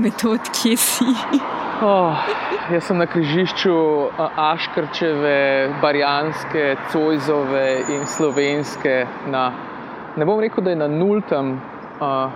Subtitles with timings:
[0.00, 1.08] metod, kje si.
[1.80, 2.16] Oh,
[2.72, 3.74] jaz sem na križišču
[4.36, 9.06] Aškrčeve, Barjanske, Cojzove in Slovenske.
[9.32, 9.46] Na,
[10.16, 12.30] ne bom rekel, da je na nultem uh,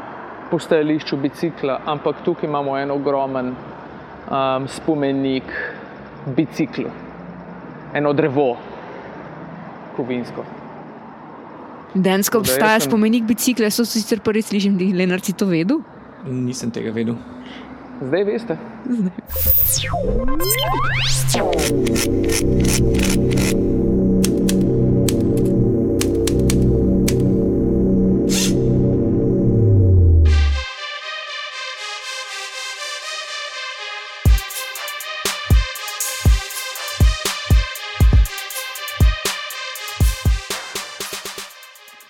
[0.51, 5.53] postajališču bicikla, ampak tukaj imamo en ogromen um, spomenik
[6.37, 6.91] biciklu,
[7.95, 8.57] eno drevo,
[9.97, 10.45] kovinsko.
[11.95, 12.89] Densko obstaja sem...
[12.89, 15.83] spomenik bicikla, so sicer prvi slišim, da je Leonard to vedel.
[16.25, 17.17] Nisem tega vedel.
[18.01, 18.57] Zdaj veste.
[18.89, 19.13] Zdaj.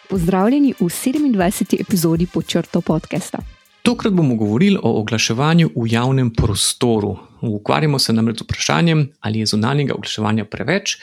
[0.09, 1.80] Pozdravljeni v 27.
[1.80, 3.63] epizodi Počrto podcasta.
[3.84, 7.16] Tokrat bomo govorili o oglaševanju v javnem prostoru.
[7.41, 10.96] Ukvarjamo se namreč z vprašanjem, ali je zunanjega oglaševanja preveč.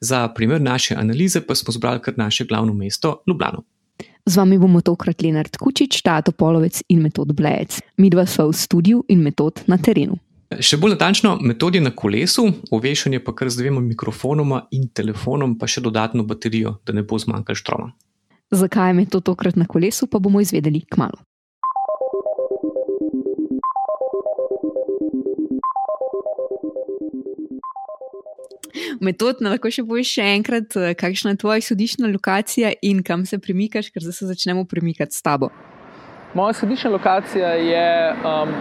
[0.00, 3.62] Za primer naše analize pa smo zbrali kar naše glavno mesto, Ljubljano.
[4.26, 7.80] Z vami bomo tokrat Lenard Kučič, Tato Polovec in Metod Blejec.
[7.96, 10.18] Mi dva sva v studiu in Metod na terenu.
[10.60, 15.58] Še bolj natančno, metod je na kolesu, ovešanje pa kar z dvema mikrofonoma in telefonom,
[15.58, 17.90] pa še dodatno baterijo, da ne bo zmanjkalo štroma.
[18.50, 21.18] Zakaj je to tokrat na kolesu, pa bomo izvedeli k malu.
[29.00, 33.38] Metod, lahko še poveš še enkrat, eh, kakšna je tvoja izhodiščna lokacija in kam se
[33.40, 35.48] premikaš, ker zdaj se začnemo premikati s tabo.
[36.34, 38.52] Moja izhodiščna lokacija je um,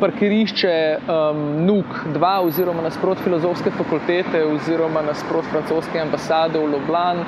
[0.00, 7.26] parkirišče um, NUK 2, oziroma nasprot filozofske fakultete, oziroma nasprot francoske ambasade v Ljubljani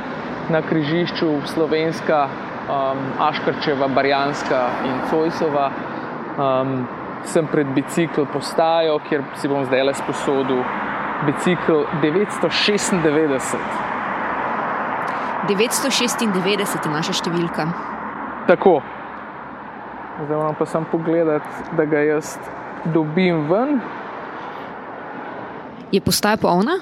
[0.54, 2.28] na križišču Slovenska,
[2.68, 5.70] um, Aškrčeva, Barjanska in Cojsova.
[6.38, 6.82] Um,
[7.24, 10.62] sem pred bicikl postajo, kjer si bom zdaj le sposodil
[11.26, 13.58] bicikl 996.
[15.48, 17.66] 996 je naša številka.
[18.50, 18.80] Tako.
[20.22, 21.48] Zdaj moram pa samo pogledati,
[21.78, 22.36] da ga jaz
[22.94, 23.80] dobim ven.
[25.92, 26.78] Je postaja polna?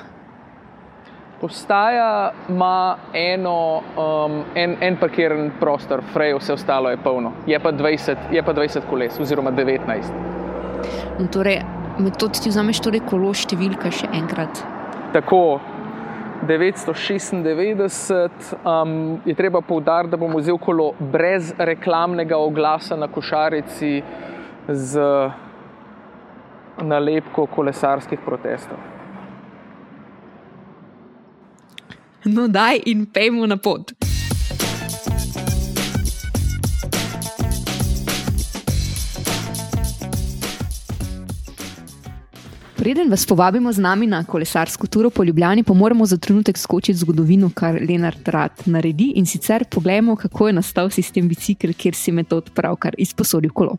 [1.40, 7.32] Postaja ima eno, um, en, en parkiran prostor, frej, vse ostalo je polno.
[7.46, 10.12] Je pa 20, je pa 20 koles, oziroma 19.
[11.18, 11.62] No, torej,
[11.98, 14.60] metod ti vzameš torej kolo številka še enkrat.
[15.16, 15.60] Tako.
[16.40, 24.02] 996 um, je treba poudariti, da bom vzel kolo brez reklamnega oglasa na košarici
[24.68, 25.00] z
[26.80, 28.99] nalepko kolesarskih protestov.
[32.24, 33.92] No, daj in pejmo na pot.
[42.76, 46.98] Preden vas povabimo z nami na kolesarsko turo po Ljubljani, pa moramo za trenutek skočiti
[46.98, 52.12] zgodovino, kar Leonard rad naredi in sicer pogledamo, kako je nastal sistem bicikl, kjer si
[52.12, 53.76] metod pravkar izposodil kolo.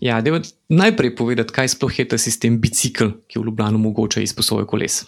[0.00, 4.20] Ja, da je najprej povedati, kaj sploh je ta sistem bicikl, ki v Ljubljano omogoča
[4.20, 5.04] izposojo koles.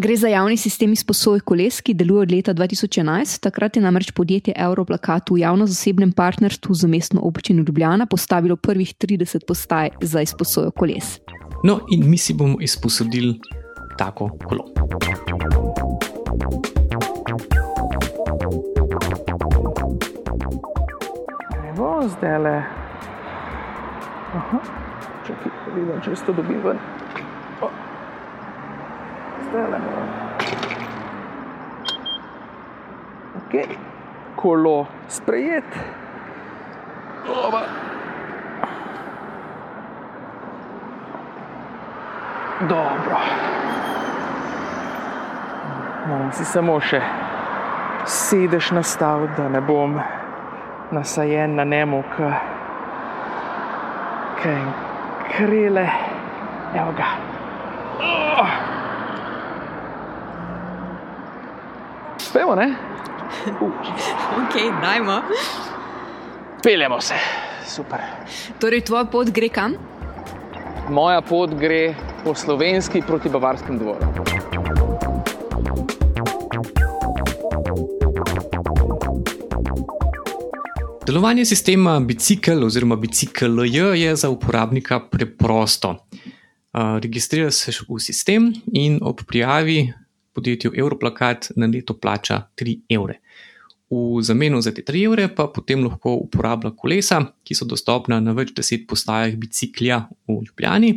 [0.00, 3.40] Gre za javni sistem izposoje koles, ki deluje od leta 2011.
[3.44, 9.44] Takrat je namreč podjetje Europlakat v javno-zasebnem partnerstvu z mestno občino Ljubljana postavilo prvih 30
[9.44, 11.18] postaj za izposojo koles.
[11.64, 13.34] No, in mi si bomo izposodili
[13.98, 14.64] tako kolo.
[21.68, 22.56] Evo, zdaj le.
[25.26, 26.80] Čakaj, da vidim, če se to dobi ven
[27.60, 27.89] zdaj
[29.52, 30.08] le moram.
[33.46, 33.66] Okay.
[34.36, 35.64] Kolo sprejet.
[37.46, 37.60] Oba.
[42.68, 43.16] Dobro.
[46.06, 47.02] Moram si samo še
[48.06, 50.00] sedež nastaviti, da ne bom
[50.90, 52.02] nasajen na nemo,
[54.42, 54.60] kaj
[55.36, 55.88] krele.
[56.74, 57.08] Evo ga.
[58.00, 58.79] Oh.
[62.30, 62.74] Spemo, ne?
[64.38, 65.22] ok, dajmo.
[66.62, 67.14] Peljemo se,
[67.66, 67.98] super.
[68.60, 69.74] Torej, tvoja pot gre kam?
[70.94, 71.94] Moja pot gre
[72.24, 74.14] po slovenski proti bavarskim dvorom.
[81.06, 85.96] Delovanje sistema bicikl oziroma bicikl je za uporabnika preprosto.
[87.02, 89.88] Registrira se v sistem in ob prijavi
[90.32, 93.20] podjetju Europlakat na leto plača 3 evre.
[93.90, 98.32] V zameno za te 3 evre pa potem lahko uporablja kolesa, ki so dostopna na
[98.32, 100.94] več deset postajah biciklja v Ljubljani.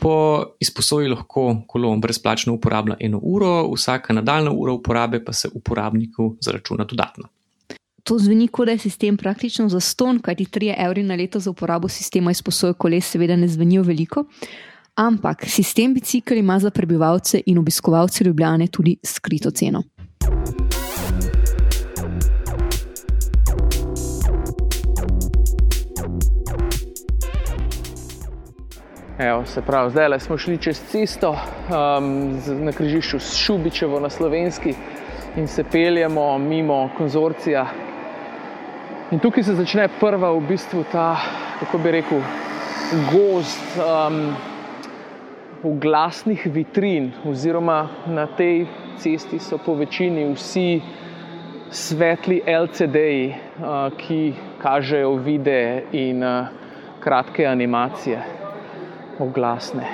[0.00, 0.14] Po
[0.60, 6.84] izposoji lahko kolo brezplačno uporablja eno uro, vsaka nadaljna ura uporabe pa se uporabniku zaračuna
[6.84, 7.28] dodatno.
[8.04, 11.88] To zveni kot da je sistem praktično zaston, kajti 3 evri na leto za uporabo
[11.88, 14.24] sistema izposoje koles seveda ne zvenijo veliko.
[14.94, 19.82] Ampak sistem bicikl ima za prebivalce in obiskovalce Ljubljane tudi skrito ceno.
[29.18, 34.74] Evo, se pravi, zdaj smo šli čez cesto um, na križišču s Šubičevo na slovenski
[35.36, 37.66] in se peljemo mimo konzorcija.
[39.10, 41.20] In tukaj se začne prva v bistvu ta,
[41.60, 42.22] kako bi rekel,
[43.12, 44.36] gost um,
[45.64, 48.66] glasnih vitrin, oziroma na tej
[48.96, 50.80] cesti so po večini vsi
[51.70, 56.48] svetli LCD-ji, uh, ki kažejo videe in uh,
[57.00, 58.22] kratke animacije
[59.20, 59.86] oglasne.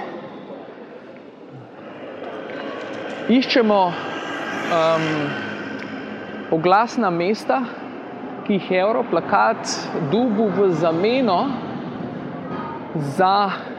[3.29, 5.07] Iščemo um,
[6.55, 7.63] oglasna mesta,
[8.47, 9.79] ki jih je Europlakat
[10.13, 11.41] dubu v zameno
[12.95, 13.76] za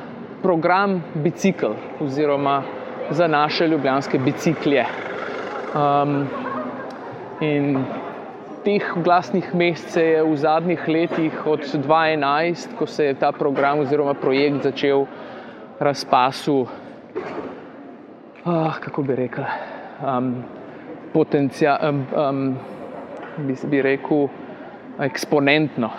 [0.47, 2.63] program Bicikl oziroma
[3.11, 4.85] za naše ljubljanske biciklje.
[5.75, 6.27] Um,
[7.41, 7.83] in
[8.63, 13.79] teh glasnih mest se je v zadnjih letih, od 2011, ko se je ta program
[13.79, 15.03] oziroma projekt začel
[15.79, 16.67] razpasu,
[18.45, 19.43] ah, kako bi rekel,
[19.99, 20.29] um,
[21.13, 22.55] potencial, um, um,
[23.37, 24.29] bi, bi rekel,
[24.99, 25.91] eksponentno.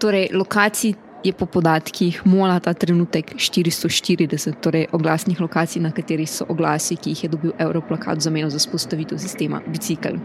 [0.00, 6.46] Torej, lokacij je po podatkih Mola ta trenutek 440, torej oglasnih lokacij, na katerih so
[6.48, 10.18] oglasi, ki jih je dobil Evroplakat za meno za spostavitev sistema Bicikl.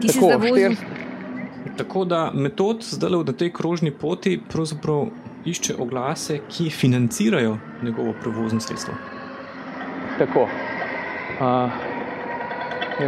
[0.00, 0.76] Ti si zdaj vozil.
[1.76, 5.08] Tako da metod zdaj na tej krožni poti pravzaprav
[5.44, 8.94] išče oglase, ki financirajo njegovo prevozno sredstvo.
[10.18, 10.48] Tako.
[11.40, 11.70] Uh,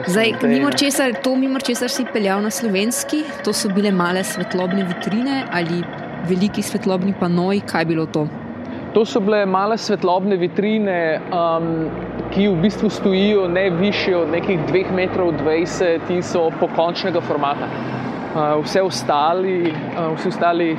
[0.06, 4.84] zdaj, mimo česar, to, mimo česar si peljal na slovenski, to so bile male svetlobne
[4.84, 5.82] vitrine ali
[6.28, 8.26] veliki svetlobni panoji, kaj je bilo to?
[8.94, 11.68] To so bile male svetlobne vitrine, um,
[12.32, 17.68] ki v bistvu stojijo ne više od nekih 2,20 m in so pokončnega formata
[18.62, 19.74] vse ostali,
[20.16, 20.76] vsi ostali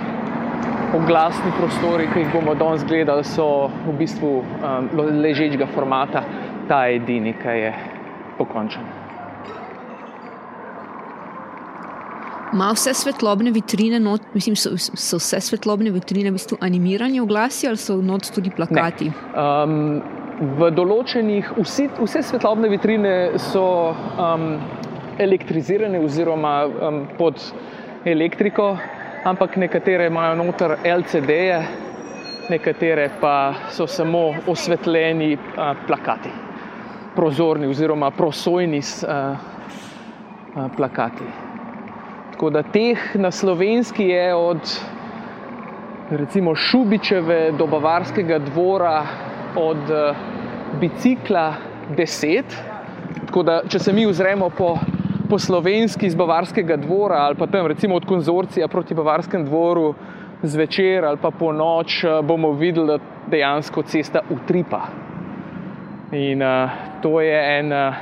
[0.95, 4.44] oglasni prostori, ki jih bomo danes gledali, so v bistvu
[5.23, 6.23] ležečega formata,
[6.67, 7.73] ta edini, ki je
[8.38, 8.96] pokončen.
[12.53, 17.67] Ma vse svetlobne vitrine, not, mislim, so, so vse svetlobne vitrine v bistvu animirani oglasi
[17.67, 19.09] ali so not tudi plakati?
[19.35, 19.99] Um,
[20.57, 23.13] v določenih, vsi, vse svetlobne vitrine
[23.49, 24.45] so um,
[25.19, 27.41] elektrizirane oziroma um, pod
[28.07, 28.69] elektriko,
[29.27, 31.57] ampak nekatere imajo noter LCD-je,
[32.47, 33.33] nekatere pa
[33.75, 36.31] so samo osvetljeni uh, plakati,
[37.17, 39.11] prozorni oziroma prosojni uh,
[40.55, 41.46] uh, plakati.
[42.38, 44.60] Tako da teh na slovenski je od
[46.10, 49.06] recimo Šubičeve do Bavarskega dvora,
[49.56, 50.18] od uh,
[50.80, 51.54] bicikla
[51.98, 52.54] deset.
[53.25, 54.75] Tako da, če se mi ozremo po
[55.30, 59.94] po slovenski iz Bavarskega dvora ali pa tam recimo od konzorcija proti Bavarskem dvoru
[60.44, 64.81] zvečer ali pa po noč eh, bomo videli, da dejansko cesta utripa.
[66.11, 66.69] In uh,
[67.02, 67.94] to je en, uh,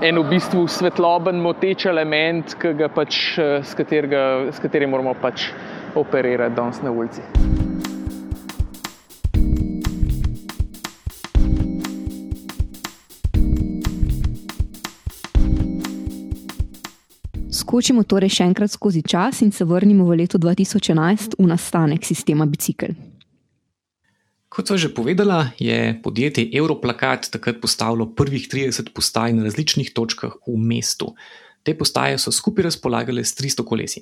[0.00, 2.56] en v bistvu svetloben, moteč element,
[2.94, 5.50] pač, uh, s, katerega, s katerim moramo pač
[5.96, 7.24] operirati danes na ulici.
[17.56, 22.46] Skočimo torej še enkrat skozi čas in se vrnimo v leto 2011 v nastanek sistema
[22.46, 22.94] Bicikl.
[24.56, 30.32] Kot so že povedala, je podjetje Europlakat takrat postavilo prvih 30 postaj na različnih točkah
[30.48, 31.12] v mestu.
[31.60, 34.00] Te postaje so skupaj razpolagale s 300 kolesi.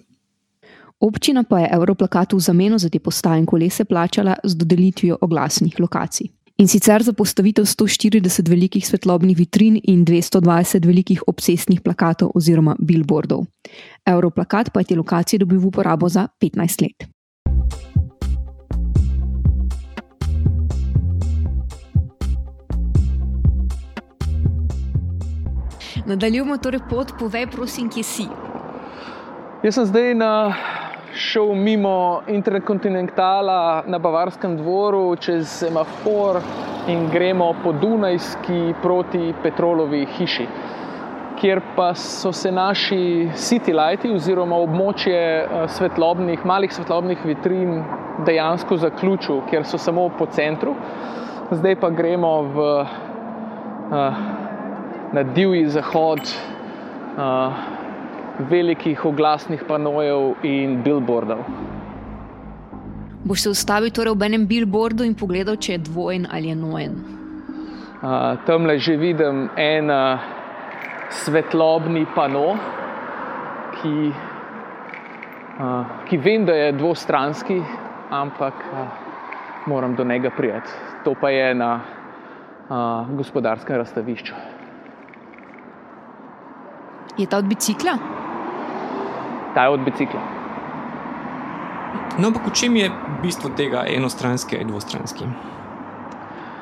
[1.00, 5.74] Občina pa je Europlakatu v zameno za te postaje in kolese plačala z dodelitvijo oglasnih
[5.80, 6.30] lokacij.
[6.62, 13.42] In sicer za postavitev 140 velikih svetlobnih vitrin in 220 velikih obsesnih plakatov oziroma billboardov.
[14.06, 17.10] Europlakat pa je te lokacije dobil v uporabo za 15 let.
[26.06, 28.24] Nadaljujemo torej pot, povej, prosim, kje si.
[29.64, 30.32] Jaz sem zdaj na
[31.16, 36.42] šel mimo Interkontinentala na Bavarskem dvoru čez semafor
[36.92, 40.46] in gremo po Dunajski proti Petrolovi hiši,
[41.40, 47.80] kjer pa so se naši city lighti oziroma območje eh, svetlobnih, malih svetlobnih vitrin
[48.26, 50.76] dejansko zaključil, ker so samo po centru.
[51.50, 52.64] Zdaj pa gremo v,
[53.92, 54.22] uh,
[55.14, 56.20] na divji zahod.
[57.14, 57.74] Uh,
[58.38, 61.38] velikih oglasnih panojev in billboardov.
[63.24, 66.98] Boš se ustavil torej v enem billboardu in pogledal, če je dvojen ali enojen?
[68.04, 70.20] Uh, tam le že vidim en uh,
[71.24, 72.58] svetlobni pano,
[73.78, 74.12] ki,
[75.56, 77.62] uh, ki vem, da je dvostranski,
[78.10, 78.84] ampak uh,
[79.66, 80.68] moram do njega prijeti.
[81.04, 84.53] To pa je na uh, gospodarskem razstavišču.
[87.18, 88.14] Je ta od bicikla?
[89.54, 90.20] ta je od bicikla.
[92.18, 92.90] No, ampak v čem je
[93.22, 95.30] bistvo tega enostranskega in dvostranskega?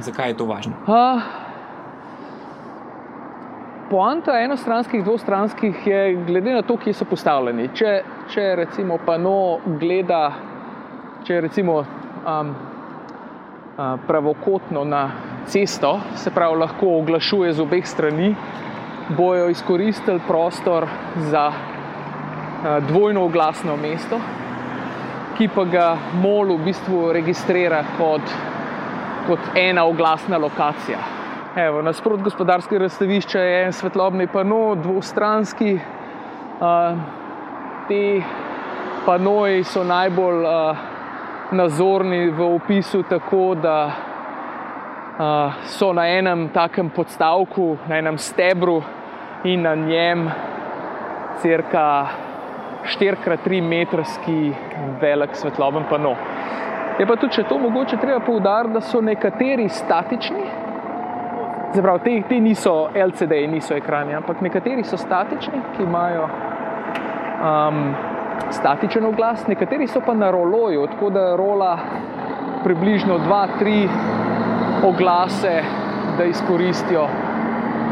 [0.00, 0.76] Zakaj je to važno?
[0.88, 1.20] Uh,
[3.90, 7.68] poanta enostranskih in dvostranskih je glede na to, kje so postavljeni.
[7.76, 7.92] Če,
[8.32, 10.22] če recimo pano gleda,
[11.24, 12.54] če recimo um,
[13.76, 15.04] uh, pravokotno na
[15.46, 18.32] cesto, se pravi, lahko oglašuje z obeh strani,
[19.08, 21.52] bojo izkoristili prostor za
[22.62, 24.20] Eh, dvojno oglasno mesto,
[25.36, 28.22] ki pa ga MOL v bistvu registrira kot,
[29.26, 30.98] kot ena oglasna lokacija.
[31.56, 35.74] Evo, nasprot gospodarskega razstavišča je en svetlobni pano, dvostranski.
[35.74, 37.02] Uh,
[37.88, 38.22] te
[39.06, 40.86] panoji so najbolj uh,
[41.50, 43.76] nazorni v opisu, tako da
[45.66, 48.82] so na enem takem podstavku, na enem stebru
[49.44, 50.30] in na njem
[51.42, 52.08] crka
[52.84, 54.52] 4x3 metrski
[55.00, 56.14] velik svetloben pano.
[56.98, 60.44] Je pa tudi, če to mogoče treba poudariti, da so nekateri statični,
[61.74, 67.80] zaprav te, te niso LCD, niso ekrani, ampak nekateri so statični, ki imajo um,
[68.50, 71.78] statičen oglas, nekateri so pa na roloju, tako da rola
[72.64, 74.21] približno 2-3
[74.84, 75.62] oglase,
[76.18, 77.08] da izkoristijo,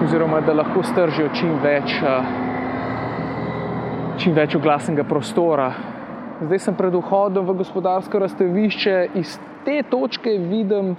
[0.05, 1.97] oziroma da lahko stržijo čim več.
[2.03, 2.49] Uh,
[4.21, 5.71] čim več oglasnega prostora.
[6.45, 10.93] Zdaj sem pred vhodom v gospodarsko razstavišče, iz te točke vidim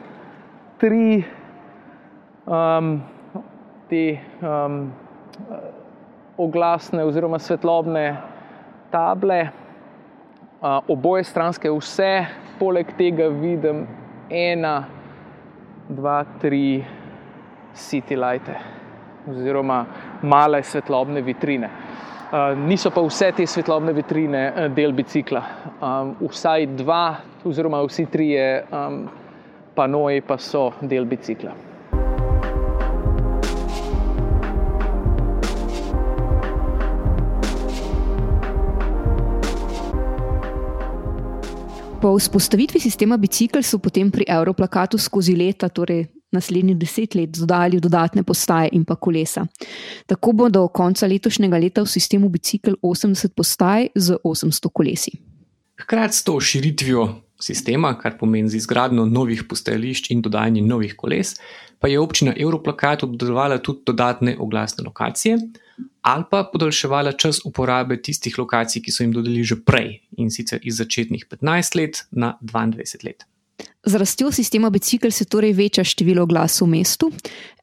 [0.81, 1.21] tri
[2.45, 2.95] um,
[3.89, 4.05] te
[4.41, 4.79] um,
[6.41, 8.05] oglasne oziroma svetlobne
[8.93, 12.12] table, uh, oboje stranske, vse,
[12.57, 13.86] poleg tega vidim
[14.33, 14.75] ena,
[15.91, 16.83] dva, tri
[17.74, 18.55] city lighte
[19.29, 19.86] oziroma
[20.21, 21.69] male svetlobne vitrine.
[22.31, 25.41] Eh, niso pa vse te svetlobne vitrine eh, del bicikla.
[25.81, 27.03] Um, vsaj dva,
[27.43, 29.03] oziroma vsi trije um,
[29.75, 31.51] panoji pa so del bicikla.
[42.01, 47.79] Po vzpostavitvi sistema bicikl so potem pri Europlakatu skozi leta, torej naslednjih deset let dodali
[47.79, 49.43] dodatne postaje in pa kolesa.
[50.10, 55.12] Tako bo do konca letošnjega leta v sistemu bicikl 80 postaj z 800 kolesi.
[55.81, 57.05] Hkrati s to širitvijo
[57.43, 61.36] sistema, kar pomeni z izgradnjo novih postajališč in dodajanjem novih koles,
[61.79, 65.38] pa je občina Europlakat obdelovala tudi dodatne oglasne lokacije
[66.01, 70.60] ali pa podaljševala čas uporabe tistih lokacij, ki so jim dodelili že prej in sicer
[70.63, 73.25] iz začetnih 15 let na 22 let.
[73.86, 77.12] Z rastjo sistema bicikl se torej veča število glasov v mestu,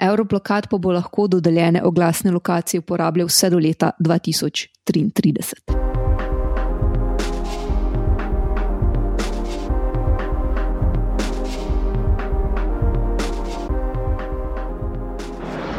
[0.00, 5.87] Evroplokat pa bo lahko dodeljene oglasne lokacije uporabljal vse do leta 2033.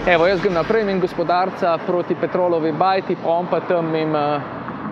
[0.09, 4.41] Evo, jaz grem naprej in gospodarca proti Petrolovi bajti, pa on pa tam im uh,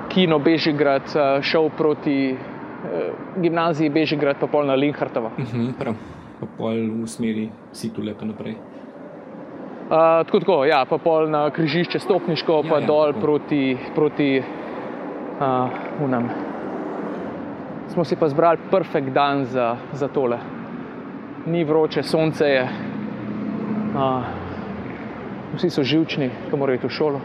[0.09, 2.37] kino Bežigrad uh, šel proti
[2.85, 5.31] Eh, gimnaziji Bežigrad, pa pol na Linhartovo.
[5.37, 5.93] Uh mhm, -huh, prav,
[6.39, 8.55] pa pol v smeri Situle pa naprej.
[9.89, 13.19] Uh, tako, tako, ja, pa pol na križišče stopniško, ja, pa ja, dol tako.
[13.19, 14.43] proti, proti
[15.39, 16.29] uh, Unam.
[17.87, 20.37] Smo si pa zbrali perfekt dan za, za tole.
[21.45, 22.63] Ni vroče, sonce je,
[23.95, 24.23] uh,
[25.57, 27.21] vsi so živčni, ko morajo iti v šolo.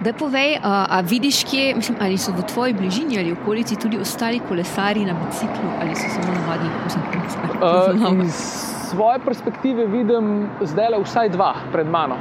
[0.00, 3.98] Da povej, a, a vidiš, kje, mislim, ali so v tvoji bližini ali okolici tudi
[3.98, 8.24] ostali kolesari na biciklu ali so samo navadni kolesari?
[8.26, 8.34] Iz
[8.90, 12.16] svoje perspektive vidim zdaj le vsaj dva pred mano.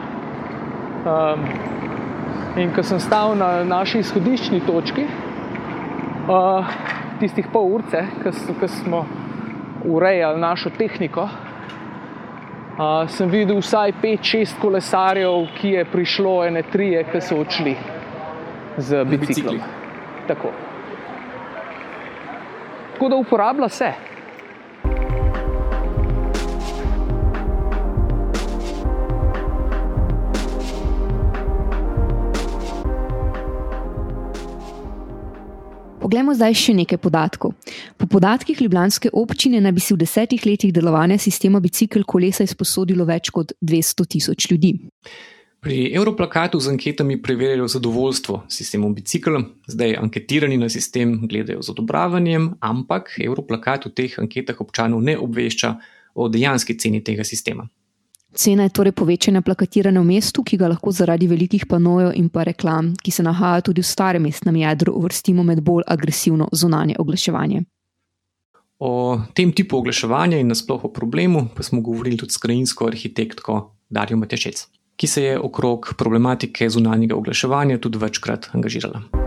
[1.05, 1.45] Um,
[2.57, 5.05] in ko sem stal na naši izhodiščni točki,
[6.25, 6.65] Uh,
[7.21, 9.03] tistih pol urce, ki smo
[9.85, 11.27] urejali našo tehniko,
[12.77, 17.75] uh, sem videl vsaj 5-6 kolesarjev, ki je prišlo, ene tri, ki so odšli
[18.77, 19.59] z biciklom.
[20.27, 20.51] Tako.
[22.93, 23.93] Tako da uporablja se.
[36.05, 37.55] Poglejmo zdaj še nekaj podatkov.
[37.97, 43.07] Po podatkih Ljubljanske občine naj bi si v desetih letih delovanja sistema bicikl kolesa izposodilo
[43.09, 44.75] več kot 200 tisoč ljudi.
[45.65, 51.73] Pri Europlakatu z anketami preverjajo zadovoljstvo s sistemom bicikl, zdaj anketirani na sistem gledajo z
[51.73, 55.73] odobravanjem, ampak Europlakat v teh anketah občanov ne obvešča
[56.21, 57.65] o dejanski ceni tega sistema.
[58.35, 62.43] Cena je torej povečana plakatirana v mestu, ki ga lahko zaradi velikih panojev in pa
[62.43, 67.63] reklam, ki se nahajajo tudi v starem mestnem jedru, uvrstimo med bolj agresivno zunanje oglaševanje.
[68.79, 73.71] O tem tipu oglaševanja in nasplošno o problemu pa smo govorili tudi s krajinsko arhitektko
[73.89, 79.24] Darijo Matešec, ki se je okrog problematike zunanjega oglaševanja tudi večkrat angažirala.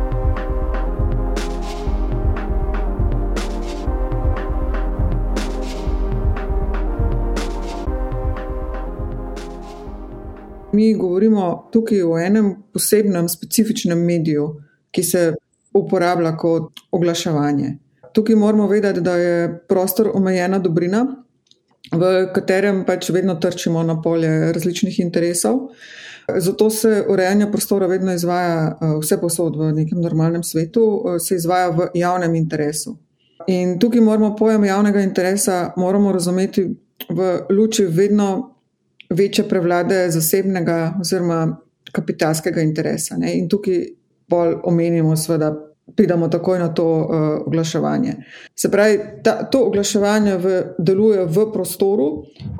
[10.73, 14.49] Mi govorimo tukaj o enem posebnem, specifičnem mediju,
[14.91, 15.35] ki se
[15.75, 17.77] uporablja kot oglaševanje.
[18.13, 21.07] Tukaj moramo vedeti, da je prostor omejena dobrina,
[21.93, 25.69] v katerem pač vedno trčimo na polje različnih interesov.
[26.37, 31.35] Zato se urejanje prostora vedno izvaja, eh, vse posod v nekem normalnem svetu, eh, se
[31.35, 32.97] izvaja v javnem interesu.
[33.47, 35.73] In tukaj moramo pojem javnega interesa
[36.13, 36.77] razumeti
[37.09, 38.58] v luči vedno
[39.11, 41.57] večje prevlade zasebnega oziroma
[41.93, 43.17] kapitalskega interesa.
[43.17, 43.39] Ne?
[43.39, 43.87] In tukaj
[44.29, 45.55] bolj omenimo, seveda,
[45.97, 47.07] pridemo takoj na to uh,
[47.47, 48.15] oglaševanje.
[48.55, 52.09] Se pravi, ta, to oglaševanje v, deluje v prostoru,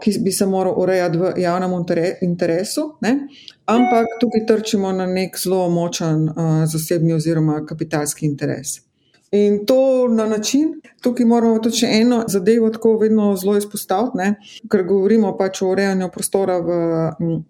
[0.01, 1.77] ki bi se moral urejati v javnem
[2.23, 3.19] interesu, ne?
[3.67, 8.88] ampak tukaj trčimo na nek zelo močen uh, zasebni oziroma kapitalski interes.
[9.31, 14.35] In to na način, tukaj moramo tudi eno zadevo tako vedno zelo izpostaviti, ne?
[14.71, 16.79] ker govorimo pač o urejanju prostora v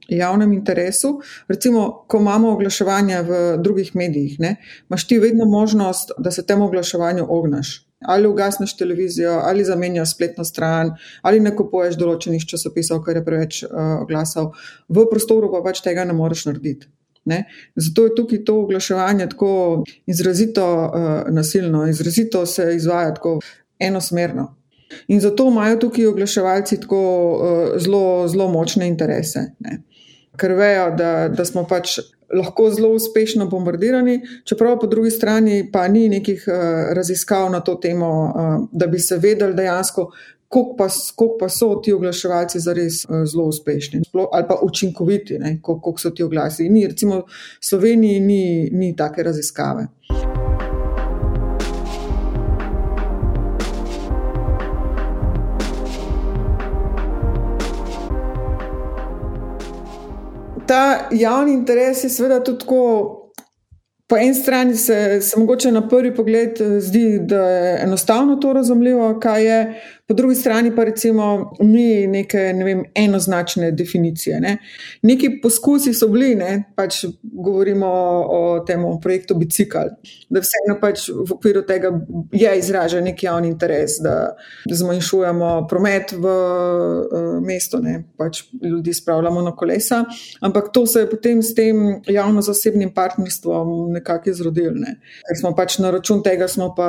[0.09, 1.21] javnem interesu.
[1.49, 4.57] Recimo, ko imamo oglaševanje v drugih medijih, ne?
[4.91, 7.85] imaš ti vedno možnost, da se temu oglaševanju ognaš.
[8.01, 13.62] Ali ugasneš televizijo, ali zamenjaš spletno stran, ali ne kupuješ določenih časopisov, ker je preveč
[13.64, 14.53] uh, oglasov.
[14.88, 16.87] V prostoru pa pač tega ne moreš narediti.
[17.29, 17.45] Ne?
[17.77, 23.41] Zato je tukaj to oglaševanje tako izrazito uh, nasilno, izrazito se izvaja tako
[23.79, 24.55] enosmerno.
[25.07, 27.01] In zato imajo tukaj oglaševalci tako
[27.33, 29.83] uh, zelo, zelo močne interese, ne?
[30.38, 31.99] ker vejo, da, da smo pač.
[32.29, 36.59] Lahko zelo uspešno bombardirani, čeprav po drugi strani pa ni nekih uh,
[36.93, 40.11] raziskav na to temo, uh, da bi se vedeli dejansko,
[40.49, 45.81] koliko pa, koliko pa so ti oglaševalci zares uh, zelo uspešni ali pa učinkoviti, koliko,
[45.81, 46.69] koliko so ti oglasi.
[46.69, 47.25] Ni, recimo v
[47.61, 49.87] Sloveniji ni, ni take raziskave.
[60.69, 63.15] Ta javni interes je seveda tudi tako.
[64.09, 68.53] Po eni strani se, se mogoče na prvi pogled eh, zdi, da je enostavno to
[68.53, 69.59] razumljivo, kaj je,
[70.09, 74.38] Po drugi strani pa recimo ni neke ne vem, enoznačne definicije.
[74.40, 74.55] Ne.
[75.03, 79.90] Neki poskusi so bili, ne, pač govorimo o, o tem projektu Bicikl,
[80.33, 81.90] da vseeno pač v okviru tega
[82.33, 84.33] je izražen neki javni interes, da
[84.64, 90.07] zmanjšujemo promet v uh, mestu, ne, pač ljudi spravljamo na kolesa,
[90.40, 94.97] ampak to se je potem s tem javno-zasebnim partnerstvom nekako izrodilo, ne.
[95.29, 96.88] ker smo pač na račun tega smo pa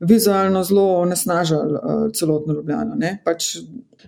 [0.00, 2.96] vizualno zelo onesnažili uh, celotno Ljubljano.
[3.24, 3.56] Pač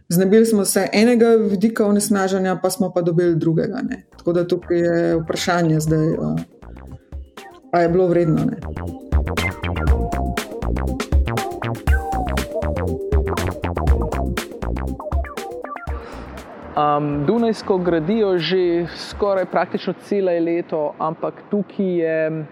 [0.08, 3.80] znebili smo se enega vidika onesnaženja, pa smo pa dobili drugega.
[3.82, 4.06] Ne?
[4.18, 6.40] Tako da tukaj je vprašanje zdaj, uh,
[7.72, 8.44] ali je bilo vredno.
[8.44, 8.56] Ne?
[16.76, 22.44] Um, Dunajsko gradijo že skoraj praktično celo leto, ampak tukaj je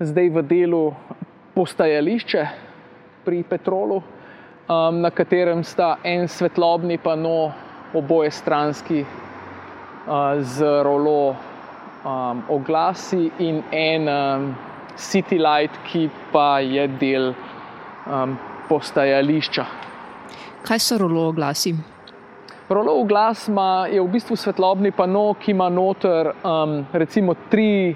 [0.00, 0.94] zdaj v delu
[1.54, 2.46] postajališče
[3.24, 7.52] pri Petrolu, um, na katerem sta en svetlobni pano,
[7.94, 11.36] oboje stranski, uh, z rolo
[12.04, 14.54] um, oglasi in en um,
[14.96, 17.32] City Light, ki pa je del
[18.06, 18.38] um,
[18.68, 19.66] postajališča.
[20.64, 21.74] Kaj so rolo oglasi?
[22.68, 23.48] Rolo oglas
[23.92, 27.94] je v bistvu svetlobni pano, ki ima noter um, recimo tri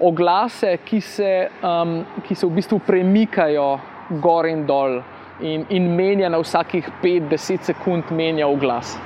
[0.00, 3.78] oglase, ki se, um, ki se v bistvu premikajo
[4.20, 5.00] gor in dol
[5.40, 8.98] in, in menja na vsakih 5-10 sekund, menja oglas.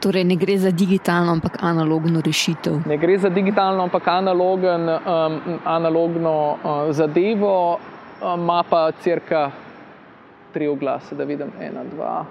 [0.00, 2.86] Torej, ne gre za digitalno, ampak analogno rešitev.
[2.86, 7.78] Ne gre za digitalno, ampak analogen, um, analogno uh, zadevo,
[8.22, 9.50] ima um, pa crka
[10.52, 12.24] tri oglase, da vidim ena, dva,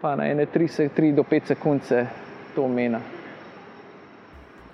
[0.00, 2.06] pa na ene tri, se, tri do pet sekund se
[2.54, 3.00] to mena.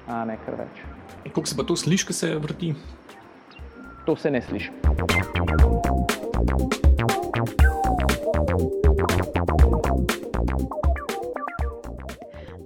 [0.08, 0.91] A ne kar več.
[1.24, 2.74] Kako se pa to sliši, ko se vrti?
[4.06, 4.70] To se ne sliši.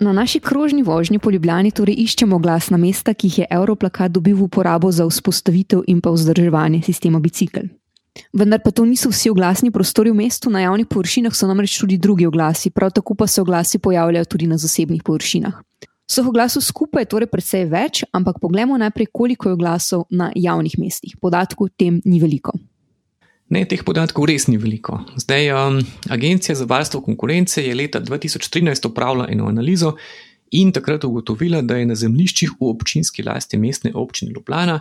[0.01, 4.37] Na naši krožni vožnji po Ljubljani torej iščemo glasna mesta, ki jih je Europlakat dobil
[4.37, 7.69] v uporabo za vzpostavitev in pa vzdrževanje sistema bicikl.
[8.33, 11.99] Vendar pa to niso vsi oglasni prostori v mestu, na javnih površinah so namreč tudi
[11.99, 15.61] drugi oglasi, prav tako pa se oglasi pojavljajo tudi na zasebnih površinah.
[16.07, 20.79] Vseh oglasov skupaj je torej precej več, ampak poglejmo najprej, koliko je oglasov na javnih
[20.79, 21.17] mestih.
[21.19, 22.55] Podatkov tem ni veliko.
[23.51, 25.01] Ne, teh podatkov res ni veliko.
[25.19, 29.97] Zdaj, um, Agencija za varstvo konkurence je leta 2013 opravila eno analizo
[30.51, 34.81] in takrat ugotovila, da je na zemljiščih v občinski lasti mestne občine Ljubljana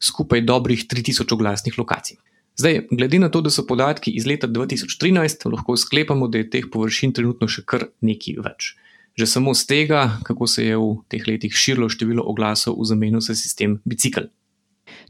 [0.00, 2.16] skupaj dobrih 3000 oglasnih lokacij.
[2.56, 6.68] Zdaj, glede na to, da so podatki iz leta 2013, lahko sklepamo, da je teh
[6.72, 8.76] površin trenutno še kar nekaj več.
[9.16, 13.20] Že samo z tega, kako se je v teh letih širilo število oglasov v zameno
[13.20, 14.28] za sistem bicikl.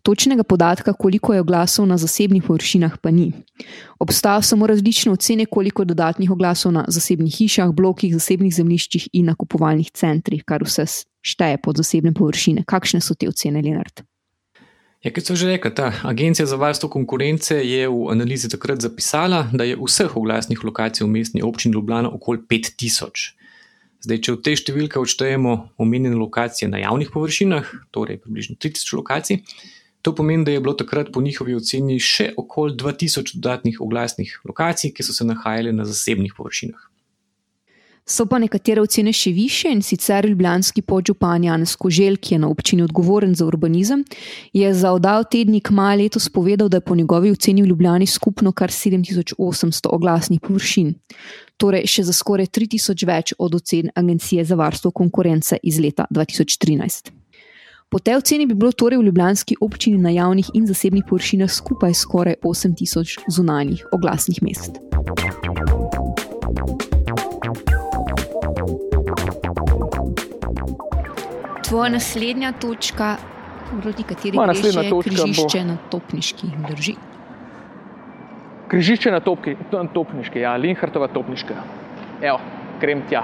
[0.03, 3.33] Točnega podatka, koliko je oglasov na zasebnih površinah, pa ni.
[3.99, 9.91] Obstajajo samo različne ocene, koliko dodatnih oglasov na zasebnih hišah, blokih, zasebnih zemljiščih in nakupovalnih
[9.91, 10.87] centrih, kar vse
[11.21, 12.63] šteje pod zasebne površine.
[12.63, 14.07] Kakšne so te ocene, Lenart?
[15.03, 19.49] Ja, kot so že rekli, ta Agencija za varstvo konkurence je v analizi takrat zapisala,
[19.53, 23.36] da je vseh oglasnih lokacij v mestni občini Ljubljana okoli 5000.
[24.05, 29.41] Zdaj, če v te številke odštejemo omenjene lokacije na javnih površinah, torej približno 3000 lokacij,
[30.07, 34.93] to pomeni, da je bilo takrat po njihovi oceni še okoli 2000 dodatnih oglasnih lokacij,
[34.95, 36.79] ki so se nahajale na zasebnih površinah.
[38.09, 42.49] So pa nekatere ocene še više in sicer ljubljanski podžupan Janez Kožel, ki je na
[42.49, 44.05] občini odgovoren za urbanizem,
[44.55, 48.53] je za oddal tednik Maj letos povedal, da je po njegovi oceni v Ljubljani skupno
[48.53, 50.95] kar 7800 oglasnih površin,
[51.59, 57.11] torej še za skoraj 3000 več od ocen Agencije za varstvo konkurence iz leta 2013.
[57.91, 61.95] Po tej oceni bi bilo torej v ljubljanski občini na javnih in zasebnih površinah skupaj
[61.95, 64.86] skoraj 8000 zunanjih oglasnih mest.
[71.69, 73.17] Tvoja naslednja točka,
[73.83, 76.95] proti kateri naslednja je točka bo- križišče na Topniški, drži.
[78.69, 81.55] Križišče na topki, na topniški, ja, Linhartova topniška.
[82.23, 82.39] Evo,
[82.81, 83.23] grem tja.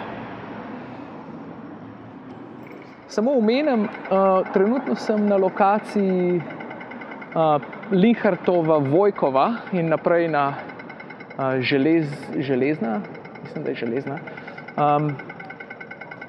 [3.08, 12.06] Samo omenim, uh, trenutno sem na lokaciji uh, Linhartova Vojkova in naprej na uh, želez,
[12.38, 13.00] Železna,
[13.42, 14.18] mislim, da je Železna.
[14.76, 15.31] Um,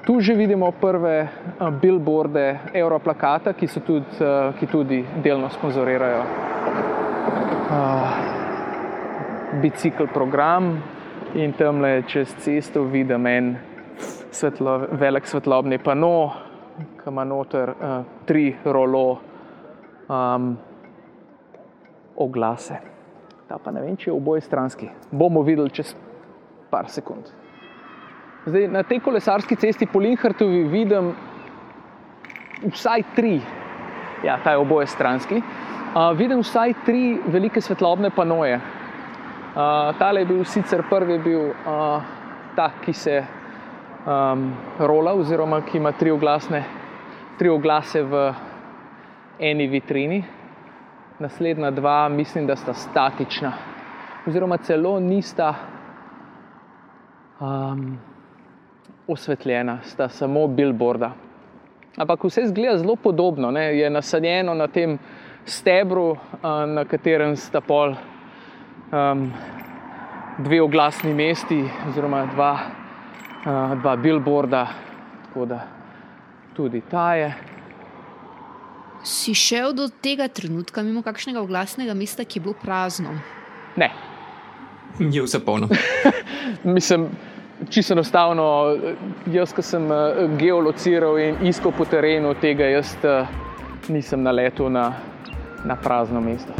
[0.04, 1.28] tu že vidimo prve
[1.60, 6.22] uh, billboarde Europlakata, ki, tudi, uh, ki tudi delno sponzorirajo
[7.70, 8.08] uh,
[9.60, 10.82] bicikl program
[11.34, 13.56] in tam le čez cesto vidim en
[14.30, 16.32] svetlo, velik svetlobni pano,
[16.76, 19.20] ki ima noter uh, tri rolo
[20.08, 20.56] um,
[22.16, 22.80] oglase.
[23.48, 24.88] Ta pa ne vem, če je oboje stranski.
[25.10, 25.94] Bomo videli čez
[26.70, 27.43] par sekund.
[28.44, 31.14] Zdaj, na tej kolesarski cesti po Linhartovi vidim
[32.68, 33.40] vsaj tri,
[34.24, 38.60] ja, ta je oboje stranski, uh, vidim vsaj tri velike svetlobne panoje.
[38.60, 42.04] Uh, tale je bil sicer prvi, bil uh,
[42.56, 44.46] ta, ki se um,
[44.78, 46.64] rola, oziroma ki ima tri, oglasne,
[47.40, 48.24] tri oglase v
[49.40, 50.24] eni vitrini.
[51.18, 53.52] Naslednja dva, mislim, da sta statična,
[54.26, 55.54] oziroma celo nista
[57.40, 57.94] um,
[59.08, 61.12] osvetljena, sta samo billboarda.
[61.96, 63.78] Ampak vse zgleda zelo podobno, ne?
[63.78, 64.98] je nasadjeno na tem
[65.46, 69.28] stebru, na katerem sta pol um,
[70.38, 72.52] dve oglasni mesti, oziroma dva,
[73.46, 74.66] uh, dva billboarda,
[75.26, 75.60] tako da
[76.56, 77.34] tudi ta je.
[79.04, 83.12] Si šel do tega trenutka mimo kakšnega oglasnega mesta, ki je bilo prazno?
[83.76, 83.90] Ne,
[84.98, 85.68] Je vse polno.
[86.76, 87.08] mislim,
[87.70, 88.44] čisto enostavno,
[89.32, 93.26] jaz, ki sem eh, geolociral in iskal po terenu, tega jaz eh,
[93.88, 94.90] nisem naletel na,
[95.64, 96.52] na prazno mesto.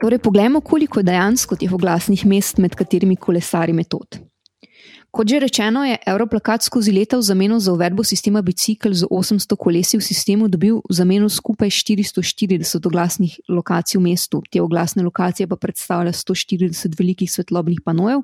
[0.00, 4.29] Torej, poglejmo, koliko je dejansko teh oglasnih mest, med katerimi kolesari metod.
[5.10, 9.58] Kot že rečeno, je Europlakat skozi leta v zameno za uvedbo sistema bicikl z 800
[9.58, 14.38] kolesi v sistemu dobil v zameno skupaj 440 oglasnih lokacij v mestu.
[14.46, 18.22] Te oglasne lokacije pa predstavlja 140 velikih svetlobnih panojev,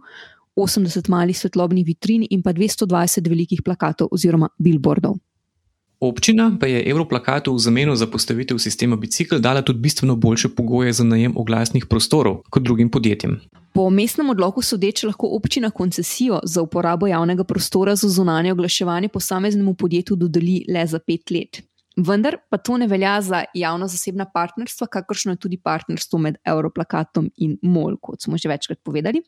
[0.55, 5.18] 80 malih svetlobnih vitrin in pa 220 velikih plakatov oziroma billboardov.
[6.00, 10.92] Občina pa je Europlakatu v zameno za postavitev sistema bicikl dala tudi bistveno boljše pogoje
[10.92, 13.40] za najem oglasnih prostorov kot drugim podjetjem.
[13.72, 19.74] Po mestnem odloku sodeč lahko občina koncesijo za uporabo javnega prostora za zunanje oglaševanje posameznemu
[19.74, 21.62] podjetju dodeli le za pet let.
[21.96, 27.56] Vendar pa to ne velja za javno-zasebna partnerstva, kakršno je tudi partnerstvo med Europlakatom in
[27.62, 29.22] MOL, kot smo že večkrat povedali.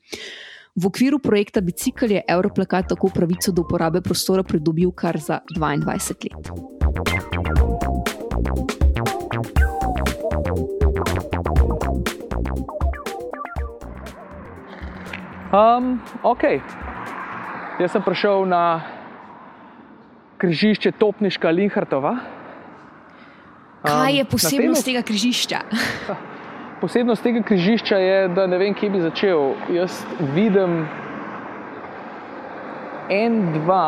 [0.79, 5.83] V okviru projekta Bicikl je Europlakat tako pravico do uporabe prostora pridobil kar za 22
[5.91, 6.23] let.
[15.51, 16.43] Um, ok,
[17.81, 18.87] jaz sem prišel na
[20.39, 22.15] križišče Topniška Linhartova.
[23.83, 25.59] Kaj je posebnost tega križišča?
[26.81, 29.55] Posebnost tega križišča je, da ne vem, kje bi začel.
[29.75, 29.99] Jaz
[30.35, 30.85] vidim
[33.11, 33.79] 1, 2,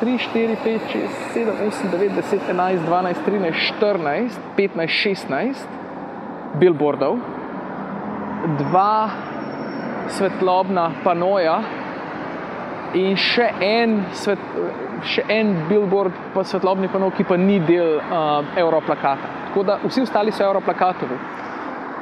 [0.00, 5.66] 3, 4, 5, 6, 7, 8, 9, 10, 11, 12, 13, 14, 15, 16
[6.60, 7.18] billboardov,
[8.58, 9.10] dva
[10.08, 11.60] svetlobna panoja
[12.94, 14.40] in še en, svet,
[15.04, 19.32] še en billboard, pa svetlobni pano, ki pa ni del uh, Europlakata.
[19.48, 21.18] Tako da vsi ostali so Europlakatovi.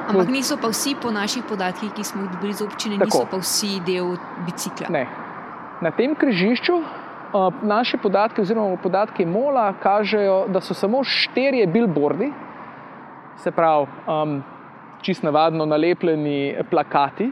[0.07, 3.05] Ampak niso pa vsi po naših podatkih, ki smo jih dobili iz občine, Tako.
[3.05, 4.87] niso pa vsi del bicikla.
[4.89, 5.07] Ne.
[5.81, 12.31] Na tem križišču uh, naše podatke, oziroma podatke MOLA, kažejo, da so samo štirje billboardi,
[13.43, 14.43] se pravi, um,
[15.01, 17.31] čist navadno nalepljeni plakati,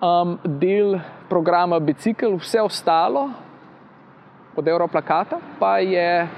[0.00, 3.30] um, del programa Bicikl, vse ostalo
[4.56, 6.28] od Europlakata pa je,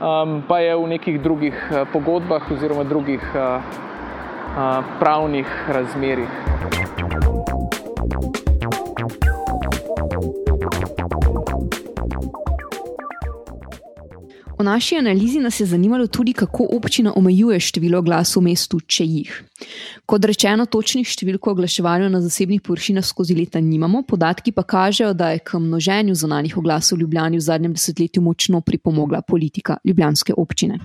[0.00, 3.62] um, pa je v nekih drugih uh, pogodbah oziroma drugih uh,
[4.98, 6.28] pravnih razmerih.
[14.58, 19.04] V naši analizi nas je zanimalo tudi, kako občina omejuje število glasov v mestu, če
[19.06, 19.36] jih.
[20.02, 25.12] Kot rečeno, točnih številk o oglaševanju na zasebnih površinah skozi leta nimamo, podatki pa kažejo,
[25.14, 30.34] da je k množenju zonanih oglasov v Ljubljani v zadnjem desetletju močno pripomogla politika Ljubljanske
[30.34, 30.80] občine.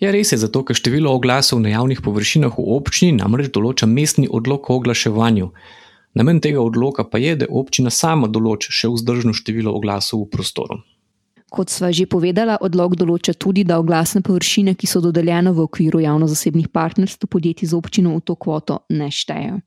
[0.00, 4.28] Ja, res je, zato ker število oglasov na javnih površinah v občini namreč določa mestni
[4.28, 5.48] odlok o oglaševanju.
[6.16, 10.78] Namen tega odloka pa je, da občina sama določa še vzdržno število oglasov v prostoru.
[11.52, 16.02] Kot sva že povedala, odlog določa tudi, da oglasne površine, ki so dodeljene v okviru
[16.02, 19.62] javno-zasebnih partnerstv podjetij z občino, v to kvoto ne štejejo.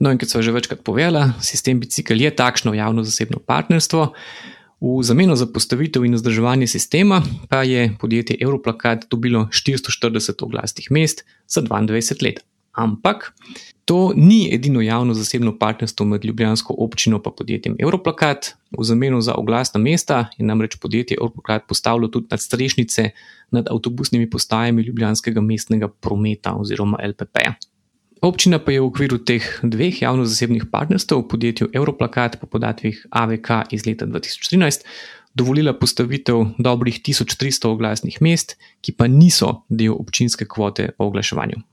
[0.00, 4.14] No, in kot sva že večkrat povedala, sistem bicikl je takšno javno-zasebno partnerstvo.
[4.80, 11.24] V zameno za postavitev in vzdrževanje sistema pa je podjetje Europlakat dobilo 440 oglasnih mest
[11.46, 12.40] za 22 let.
[12.72, 13.32] Ampak
[13.84, 18.54] to ni edino javno-zasebno partnerstvo med Ljubljansko občino in podjetjem Europlakat.
[18.78, 23.10] V zameno za oglasna mesta je namreč podjetje Europlakat postavilo tudi nadstrešnice
[23.50, 27.36] nad avtobusnimi postajami Ljubljanskega mestnega prometa oziroma LPP.
[28.20, 33.72] Občina pa je v okviru teh dveh javno-zasebnih partnerstv v podjetju Europlakat po podatkih AVK
[33.72, 34.84] iz leta 2013
[35.32, 41.64] dovolila postavitev dobrih 1300 oglasnih mest, ki pa niso del občinske kvote o oglaševanju.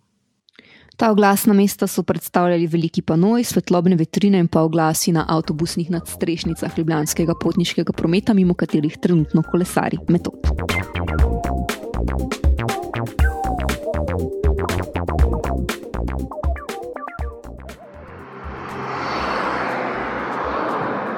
[0.97, 6.77] Ta oglasna mesta so predstavljali veliki panoji, svetlobne vetrine in pa oglasi na avtobusnih nadstrešnicah
[6.77, 10.39] ljubljanskega potniškega prometa, mimo katerih trenutno kolesari metod.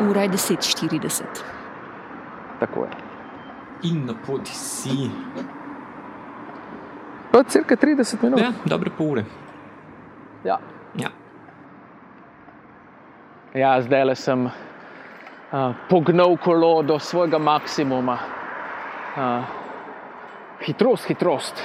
[0.09, 1.23] Ura je 10:40.
[2.59, 2.91] Tako je.
[3.83, 5.09] In na poti si.
[7.31, 8.39] Pa cirka 30 minut.
[8.39, 9.23] Ja, dobre pol ure.
[10.43, 10.57] Ja.
[10.95, 11.09] Ja.
[13.53, 14.51] Ja, zdaj le sem uh,
[15.89, 18.17] pognal kolo do svojega maksimuma.
[19.17, 19.43] Uh,
[20.65, 21.63] hitrost, hitrost.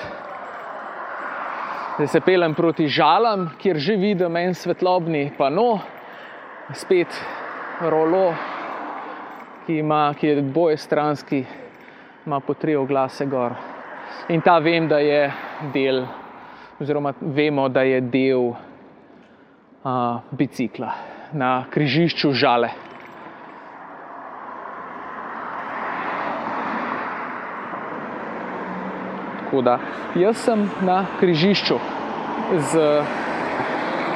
[1.97, 5.79] Zdaj se pelem proti žalam, kjer že vidim en svetlobni pano,
[6.75, 7.15] spet
[7.81, 8.35] rolo,
[9.67, 11.45] ki, ima, ki je boje stranski,
[12.27, 13.53] ima po tri oglase gor.
[14.29, 15.33] In ta vem, da je
[15.73, 16.05] del
[16.81, 20.93] oziroma vemo, da je del uh, bicikla
[21.33, 22.71] na križišču žale.
[29.55, 29.79] Da
[30.19, 31.77] jaz sem na križišču
[32.59, 32.81] z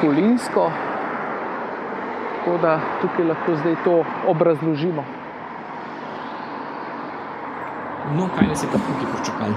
[0.01, 0.65] Kulinsko
[2.39, 5.03] Tako da tukaj lahko zdaj to obrazložimo.
[8.15, 9.53] No, kaj nas je pa tukaj pričakalo?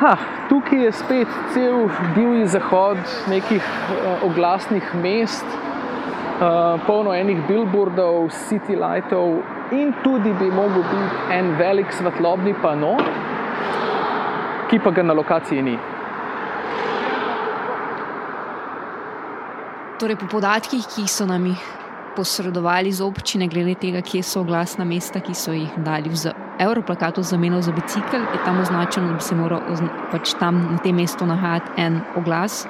[0.00, 0.16] Ha,
[0.48, 8.78] tukaj je spet cel divji zahod nekih uh, oglasnih mest, uh, polno enih billboardov, city
[8.78, 12.96] lightov in tudi bi mogel biti en velik svetlobni pano,
[14.70, 15.78] ki pa ga na lokaciji ni.
[19.98, 21.81] Torej, po podatkih, ki so nam jih
[22.16, 27.22] posredovali z občine, glede tega, kje so oglasna mesta, ki so jih dali v Evroplakatu
[27.22, 29.60] za meno za bicikl, je tam označeno, da bi se moral
[30.12, 32.66] pač tam na tem mestu nahajati en oglas,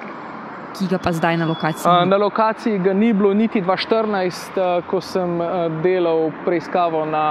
[0.78, 2.08] ki ga pa zdaj na lokaciji.
[2.08, 5.38] Na lokaciji ga ni bilo niti 2014, ko sem
[5.82, 7.26] delal preiskavo na,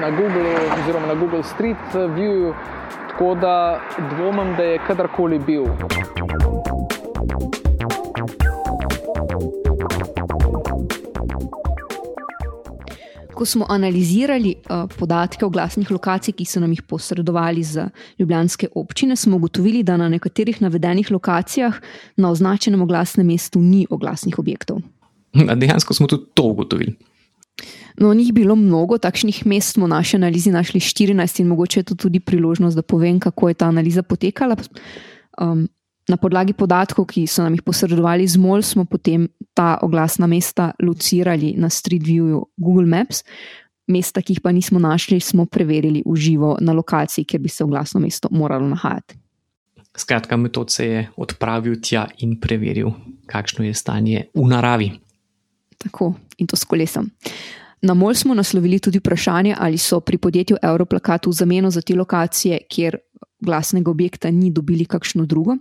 [0.00, 2.54] na Google oziroma na Google Street View,
[3.10, 3.80] tako da
[4.16, 5.66] dvomim, da je kadarkoli bil.
[13.36, 18.70] Ko smo analizirali uh, podatke o glasnih lokacij, ki so nam jih posredovali za ljubljanske
[18.74, 21.76] občine, smo ugotovili, da na nekaterih navedenih lokacijah
[22.16, 24.80] na označenem oglasnem mestu ni oglasnih objektov.
[25.34, 26.96] Dejansko smo tudi to ugotovili.
[28.00, 31.84] No, njih bilo mnogo, takšnih mest smo v naši analizi našli 14 in mogoče je
[31.84, 34.56] to tudi priložnost, da povem, kako je ta analiza potekala.
[35.40, 35.68] Um,
[36.06, 39.24] Na podlagi podatkov, ki so nam jih posredovali z MOL, smo potem
[39.56, 43.24] ta oglasna mesta locirali na Street View Google Maps.
[43.86, 47.64] Mesta, ki jih pa nismo našli, smo preverili v živo na lokaciji, kjer bi se
[47.64, 49.16] oglasno mesto moralo nahajati.
[49.96, 52.90] Skratka, metod se je odpravil tja in preveril,
[53.26, 54.90] kakšno je stanje v naravi.
[55.78, 57.10] Tako in to s kolesom.
[57.82, 61.94] Na MOL smo naslovili tudi vprašanje, ali so pri podjetju Europlakat v zameno za te
[61.94, 62.98] lokacije, kjer
[63.40, 65.56] glasnega objekta ni dobili kakšno drugo.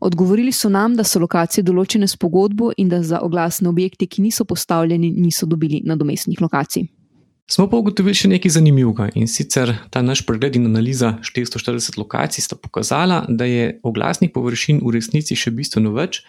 [0.00, 4.22] Odgovorili so nam, da so lokacije določene s pogodbo in da za oglasne objekte, ki
[4.22, 6.88] niso postavljeni, niso dobili nadomestnih lokacij.
[7.50, 12.46] Smo pa ugotovili še nekaj zanimivega in sicer ta naš pregled in analiza 440 lokacij
[12.46, 16.22] sta pokazala, da je oglasnih površin v resnici še bistveno več.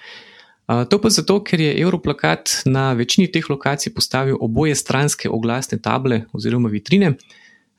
[0.67, 6.23] To pa zato, ker je Europlakat na večini teh lokacij postavil oboje stranske oglasne table
[6.33, 7.13] oziroma vitrine,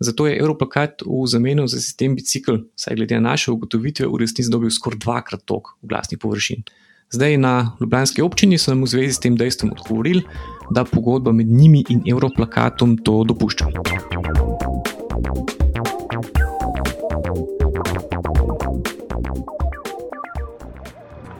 [0.00, 4.50] Zato je Europlakat v zameno za sistem bicikl, saj glede na naše ugotovitve, v resnici
[4.50, 6.64] dobil skoraj dvakrat toliko oglasnih površin.
[7.10, 10.24] Zdaj na Ljubljanski občini so nam v zvezi s tem dejstvom odgovorili,
[10.70, 13.66] da pogodba med njimi in Europlakatom to dopušča.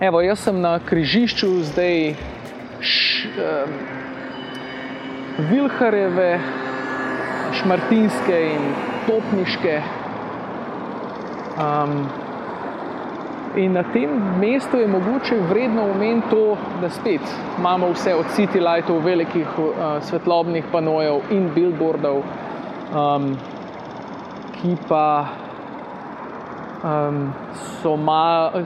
[0.01, 2.15] Evo, jaz sem na križišču zdaj
[2.81, 3.75] š, um,
[5.51, 6.39] Vilhareve
[7.55, 8.69] šmartinske in
[9.07, 9.83] topniške.
[11.55, 12.09] Um,
[13.57, 17.21] in na tem mestu je mogoče vredno omeniti to, da spet
[17.59, 22.23] imamo vse od city lightov, velikih uh, svetlobnih panojev in billboardov,
[22.95, 23.37] um,
[24.61, 25.27] ki pa
[26.83, 27.33] um,
[27.83, 28.65] so malo.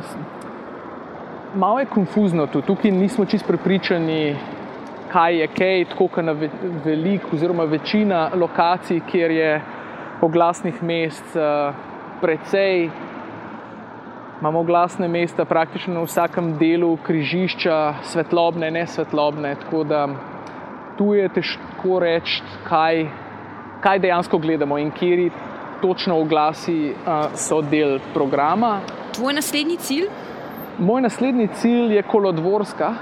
[1.55, 4.37] Malo je konfuzno tu, tukaj nismo čisto prepričani,
[5.13, 6.35] kaj je kaj, tako kot na
[6.85, 9.61] velik, oziroma večina lokacij, kjer je
[10.21, 11.75] oglasnih mest uh,
[12.21, 12.91] precej.
[14.41, 19.55] Imamo glasne mesta praktično na vsakem delu križišča, svetlobne, ne svetlobne.
[19.65, 20.07] Tako da
[20.99, 23.07] tu je težko reči, kaj,
[23.81, 25.31] kaj dejansko gledamo in kje
[25.83, 28.81] točno oglasi uh, so del programa.
[29.15, 30.09] Tvoj naslednji cilj?
[30.79, 32.93] Moj naslednji cilj je kolodvorska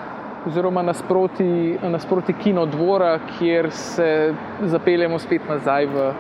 [0.47, 6.13] oziroma nasproti, nasproti kino dvora, kjer se zapeljemo spet nazaj v,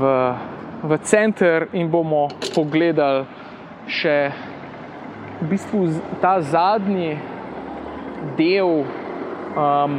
[0.00, 0.12] v,
[0.82, 3.26] v center in bomo pogledali
[3.86, 4.16] še
[5.42, 5.82] v bistvu
[6.22, 7.18] ta zadnji
[8.38, 8.84] del,
[9.52, 9.98] um,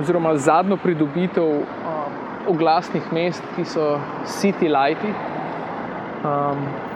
[0.00, 2.20] oziroma zadnjo pridobitev um,
[2.52, 3.94] oglasnih mest, ki so
[4.28, 5.14] City Lighti.
[6.20, 6.89] Um,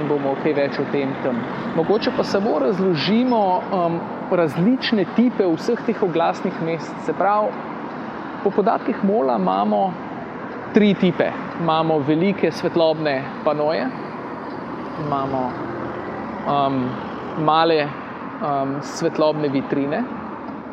[0.00, 1.40] in bomo kaj več o tem tam.
[1.76, 3.40] Mogoče pa samo razložimo
[3.78, 3.98] um,
[4.30, 6.92] različne tipe vseh teh oglasnih mest.
[7.06, 7.52] Se pravi,
[8.44, 9.92] po podatkih Mola imamo
[10.74, 11.30] tri tipe.
[11.60, 13.86] Imamo velike svetlobne panoje,
[15.06, 15.50] imamo
[16.50, 16.90] um,
[17.44, 20.02] male um, svetlobne vitrine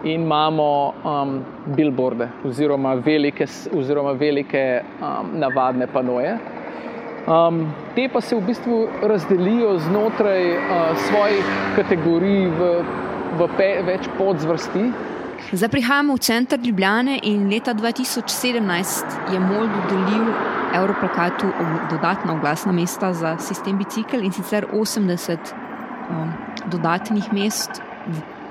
[0.04, 3.46] in imamo um, billboarde oziroma velike,
[3.78, 6.38] oziroma velike um, navadne panoje.
[7.28, 11.46] Um, te pa se v bistvu razdelijo znotraj uh, svojih
[11.76, 12.70] kategorij v,
[13.38, 14.90] v pe, več podzvrsti.
[15.54, 20.34] Zdaj prihajamo v center Ljubljane in leta 2017 je MOL dodelil
[20.74, 21.52] Evroplakatu
[21.92, 25.54] dodatna oglasna mesta za sistem bicikl in sicer 80
[26.10, 26.32] um,
[26.74, 27.84] dodatnih mest,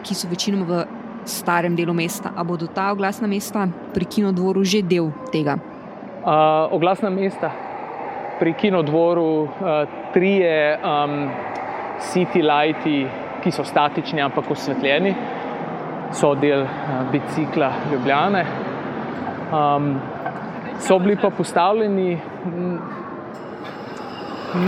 [0.07, 0.85] ki so večinoma v
[1.27, 2.31] starem delu mesta.
[2.37, 5.59] A bodo ta oglasna mesta pri kinodvoru že del tega?
[6.23, 7.51] Uh, oglasna mesta
[8.41, 9.51] pri kinodvoru, uh,
[10.13, 11.31] trije um,
[12.01, 13.07] city lighti,
[13.43, 15.15] ki so statični, ampak osvetljeni,
[16.13, 16.71] so del uh,
[17.13, 18.45] bicikla Ljubljane.
[19.53, 20.01] Um,
[20.81, 22.19] so bili pa postavljeni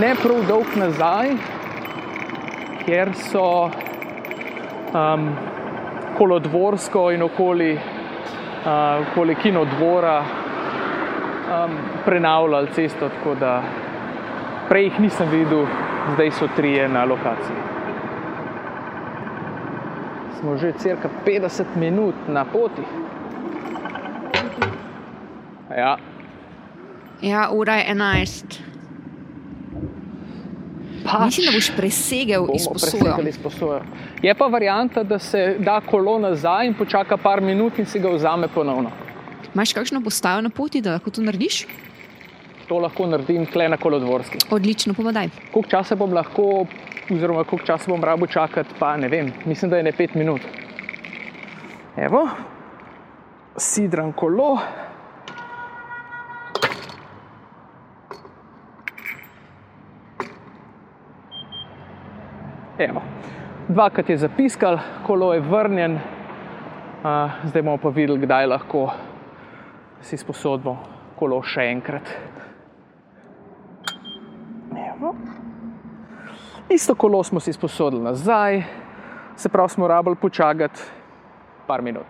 [0.00, 1.32] ne prav dolg nazaj,
[2.84, 3.46] ker so
[4.92, 5.26] um,
[6.18, 10.41] kolodvorsko in okoli, uh, okoli kinodvora
[11.52, 13.62] um, prenavljali cesto, tako da
[14.68, 15.66] prej jih nisem videl,
[16.14, 17.56] zdaj so trije na lokaciji.
[20.40, 22.82] Smo že cirka 50 minut na poti.
[25.76, 25.96] Ja,
[27.22, 28.58] Ja, ura je 11.
[31.04, 31.24] pač.
[31.24, 32.46] Mislim, da boš presegel
[33.28, 33.80] izposojo.
[34.22, 38.10] Je pa varijanta, da se da kolo nazaj in počaka par minut in si ga
[38.10, 38.90] vzame ponovno.
[39.54, 41.66] Imaš kakšno postajo na poti, da lahko to narediš?
[42.68, 44.38] To lahko naredim tle na kolodvorski.
[44.50, 45.28] Odlično, povedaj.
[45.52, 46.64] Koliko časa bom lahko,
[47.10, 50.40] oziroma koliko časa bom rabo čakati, pa ne vem, mislim, da je ne pet minut.
[51.96, 52.28] Evo,
[53.56, 54.58] sidram kolo.
[62.78, 63.02] Evo.
[63.68, 68.90] Dvakrat je zapiskal, kolo je vrnjen, uh, zdaj bomo pa videli, kdaj lahko
[70.02, 70.78] si sposodimo
[71.18, 72.08] kolo še enkrat.
[74.72, 75.14] Evo.
[76.68, 78.62] Isto kolo smo si sposodili nazaj,
[79.36, 80.80] se pravi, smo rabili počakati
[81.66, 82.06] par minut.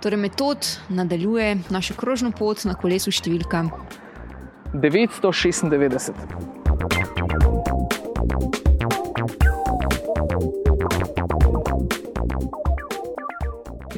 [0.00, 3.66] Torej, metod nadaljuje našo krožno pot na kolesu številka
[4.72, 7.49] 996.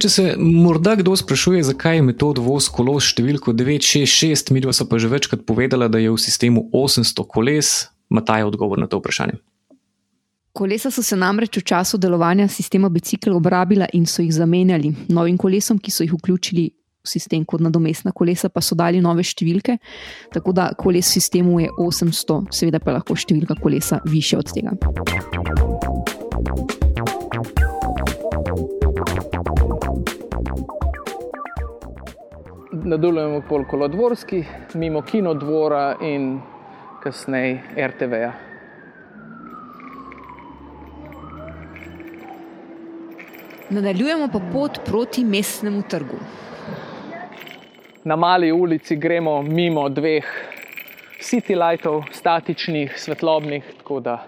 [0.03, 4.73] Če se morda kdo sprašuje, zakaj je metod voz kolo s številko 966, mi pa
[4.75, 7.71] so pa že večkrat povedala, da je v sistemu 800 koles,
[8.11, 9.39] Mataj je odgovor na to vprašanje.
[10.53, 14.91] Kolesa so se namreč v času delovanja sistema bicikl obrabila in so jih zamenjali.
[15.09, 19.23] Novim kolesom, ki so jih vključili v sistem kot nadomestna kolesa, pa so dali nove
[19.23, 19.79] številke,
[20.35, 24.51] tako da koles v sistemu je 800, seveda pa je lahko številka kolesa više od
[24.51, 24.75] tega.
[32.93, 36.41] Nadaljujemo pol kolodvorski, mimo kinodvora in
[37.01, 38.33] kasneje RTV-ja.
[43.71, 46.19] Nadaljujemo pa pot proti mestnemu trgu.
[48.05, 50.29] Na mali ulici gremo mimo dveh
[51.21, 54.19] city lightov, statičnih, svetlobnih, tako da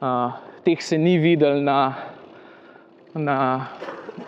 [0.00, 1.94] uh, teh se ni videl na,
[3.14, 3.66] na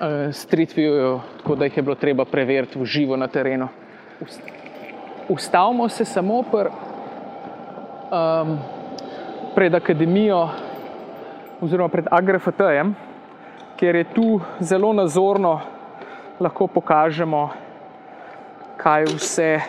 [0.00, 3.68] uh, street viewju, tako da jih je bilo treba preveriti v živo na terenu.
[4.20, 4.40] Ust-
[5.28, 6.68] Ustavimo se samo pr,
[8.12, 8.58] um,
[9.54, 10.48] pred akademijo,
[11.60, 12.94] oziroma pred AGRFT-jem,
[13.80, 15.60] ker je tu zelo nazorno
[16.40, 17.48] lahko pokažemo,
[18.76, 19.60] kaj vse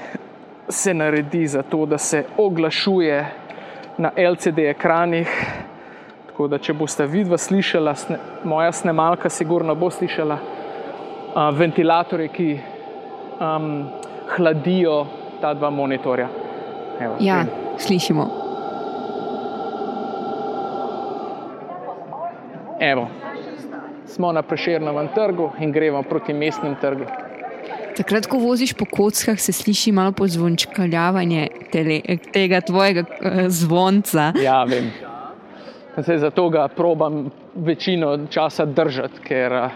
[0.70, 3.26] se naredi za to, da se oglašuje
[3.98, 5.32] na LCD ekranih.
[6.28, 10.59] Tako da, če boste vidva slišala, sne, moja snemalka sigurno bo slišala
[11.36, 12.50] uh, ventilatorje, ki
[13.40, 13.88] um,
[14.36, 15.06] hladijo
[15.42, 16.28] ta dva monitorja.
[17.00, 18.28] Evo, Ja, in slišimo.
[22.80, 23.08] Evo,
[24.08, 27.06] smo na Prešernovem trgu in gremo proti mestnem trgu.
[27.98, 32.00] Takrat, ko voziš po kockah, se sliši malo pozvončkaljavanje tele,
[32.34, 34.32] tega tvojega eh, zvonca.
[34.44, 34.92] Ja, vem.
[35.98, 39.70] Zdaj, zato ga probam večino časa držati, ker, eh,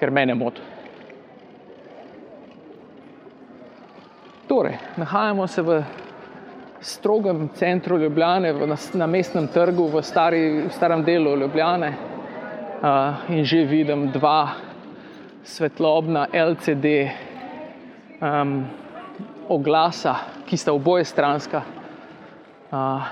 [0.00, 0.60] ker me ne moti.
[4.48, 5.82] Torej, nahajamo se v
[6.80, 11.92] strogem centru Ljubljane, v, na, na mestnem trgu, v, stari, v starem delu Ljubljane.
[12.80, 14.56] Uh, in že vidim dva
[15.44, 17.10] svetlobna LCD
[18.24, 18.64] um,
[19.48, 20.16] oglasa,
[20.48, 21.62] ki sta oboje stranska.
[22.72, 23.04] Uh,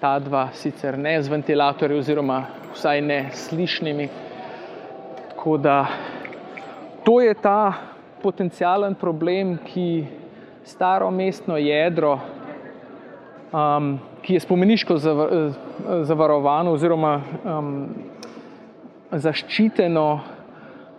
[0.00, 4.08] ta dva sicer ne z ventilatorji, oziroma vsaj ne slišnimi.
[5.44, 5.86] Tako da
[7.04, 7.72] to je ta
[8.22, 10.06] potencijalen problem, ki
[10.64, 12.18] staro mestno jedro,
[13.52, 15.52] um, ki je spomeniško zava-
[16.02, 17.88] zavarovano oziroma um,
[19.12, 20.20] zaščiteno,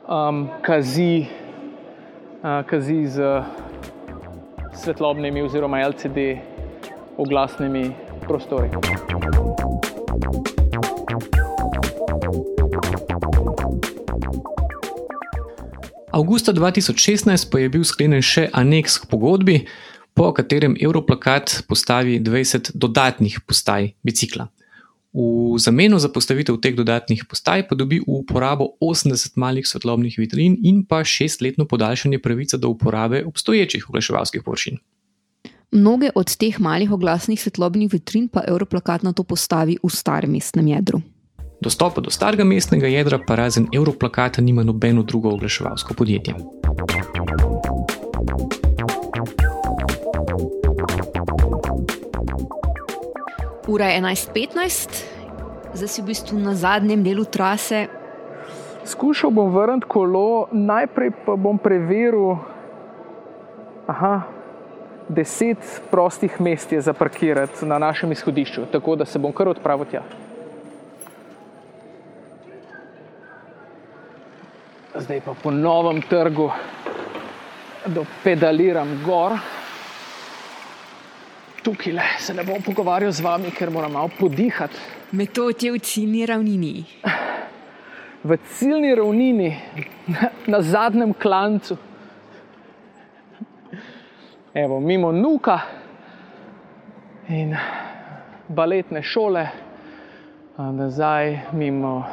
[0.08, 1.26] um, kazi,
[2.44, 3.42] uh, kazi z
[4.74, 6.38] svetlobnimi oziroma LCD
[7.18, 7.92] oglasnimi
[8.28, 8.70] prostori.
[16.16, 19.56] Augusta 2016 pa je bil sklenjen še aneks k pogodbi,
[20.16, 24.46] po katerem Europlakat postavi 20 dodatnih postaj bicikla.
[25.12, 30.56] V zameno za postavitev teh dodatnih postaj pa dobi v uporabo 80 malih svetlobnih vitrin
[30.64, 34.80] in pa šestletno podaljšanje pravice do uporabe obstoječih oglaševalskih površin.
[35.76, 40.72] Mnoge od teh malih oglasnih svetlobnih vitrin pa Europlakat na to postavi v starem mestnem
[40.72, 41.04] jedru.
[41.66, 46.34] Dostopa do starega mestnega jedra pa razen Europlakata nima nobeno drugo oglaševalsko podjetje.
[53.68, 55.04] Ura je 11:15,
[55.74, 57.88] zdaj si v bistvu na zadnjem delu trase.
[58.86, 62.38] Skušal bom vrniti kolo, najprej pa bom preveril,
[63.88, 64.22] da
[65.10, 69.86] deset prostih mest je za parkirati na našem izhodišču, tako da se bom kar odpravil
[69.86, 70.04] tja.
[74.96, 76.52] Zdaj pa po novem trgu,
[77.86, 79.34] da pedaliram gor
[81.64, 84.78] tukaj le, se ne bom pogovarjal z vami, ker moram malo podihati.
[85.12, 86.86] Metod je v ciljni ravnini.
[88.24, 89.50] V ciljni ravnini,
[90.08, 91.78] na, na zadnjem klancu.
[94.54, 95.60] Evo, mimo Nuka
[97.28, 97.56] in
[98.48, 99.48] baletne šole,
[100.58, 102.06] nazaj mimo,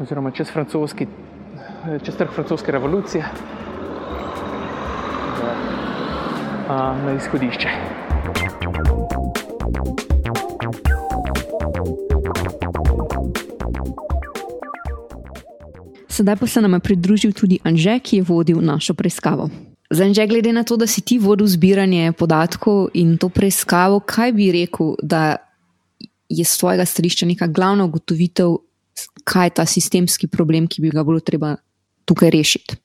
[0.00, 0.50] oziroma čez,
[2.04, 3.24] čez trg francoske revolucije,
[6.68, 7.68] na izhodišče.
[16.08, 19.48] Sedaj pa se nam je pridružil tudi Anže, ki je vodil našo preiskavo.
[19.90, 24.32] Za Anže, glede na to, da si ti vodil zbiranje podatkov in to preiskavo, kaj
[24.32, 25.36] bi rekel, da
[26.28, 28.58] je z tvojega stališča neka glavna ugotovitev,
[29.24, 31.56] kaj je ta sistemski problem, ki bi ga bilo treba
[32.10, 32.76] tukaj rešiti?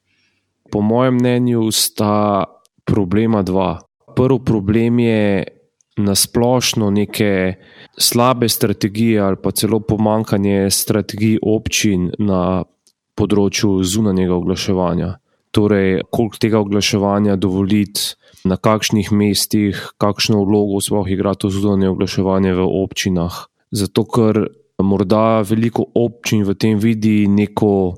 [0.71, 2.45] Po mojem mnenju sta
[2.86, 3.80] problema dva.
[4.15, 5.43] Prvi problem je
[5.97, 7.55] nasplošno neke
[7.97, 12.63] slabe strategije ali pa celo pomankanje strategij občin na
[13.15, 15.15] področju zunanjega oglaševanja.
[15.55, 18.15] Torej, koliko tega oglaševanja dovoliti,
[18.45, 23.39] na kakšnih mestih, kakšno vlogo sploh igra to zunanje oglaševanje v občinah.
[23.73, 24.45] Zato, ker
[24.84, 27.95] morda veliko občin v tem vidi neko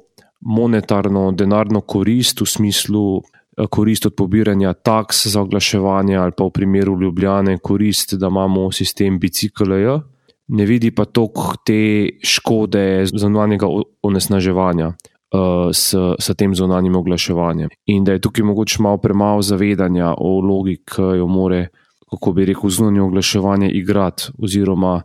[0.47, 6.55] monetarno, denarno korist v smislu eh, korist od pobiranja taks za oglaševanje ali pa v
[6.55, 9.99] primeru Ljubljane korist, da imamo sistem bicikleja
[10.47, 13.67] ne vidi pa toliko te škode zunanjega
[14.01, 14.93] onesnaževanja.
[15.27, 17.69] Uh, s, s tem zunanjim oglaševanjem.
[17.91, 21.65] In da je tukaj mogoče malo premalo zavedanja o vlogi, ki jo more,
[22.09, 25.01] kako bi rekel, zunanje oglaševanje igrati, oziroma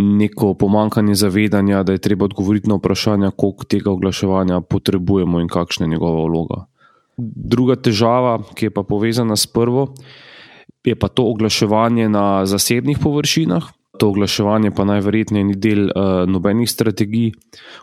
[0.00, 5.86] neko pomankanje zavedanja, da je treba odgovoriti na vprašanja, koliko tega oglaševanja potrebujemo in kakšna
[5.86, 6.64] je njegova vloga.
[7.16, 9.92] Druga težava, ki je pa povezana s prvo,
[10.84, 13.68] je pa to oglaševanje na zasebnih površinah
[14.00, 17.34] to oglaševanje pa najverjetneje ni del uh, nobenih strategij,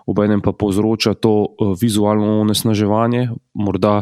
[0.09, 4.01] obenem pa povzroča to uh, vizualno onesnaževanje, morda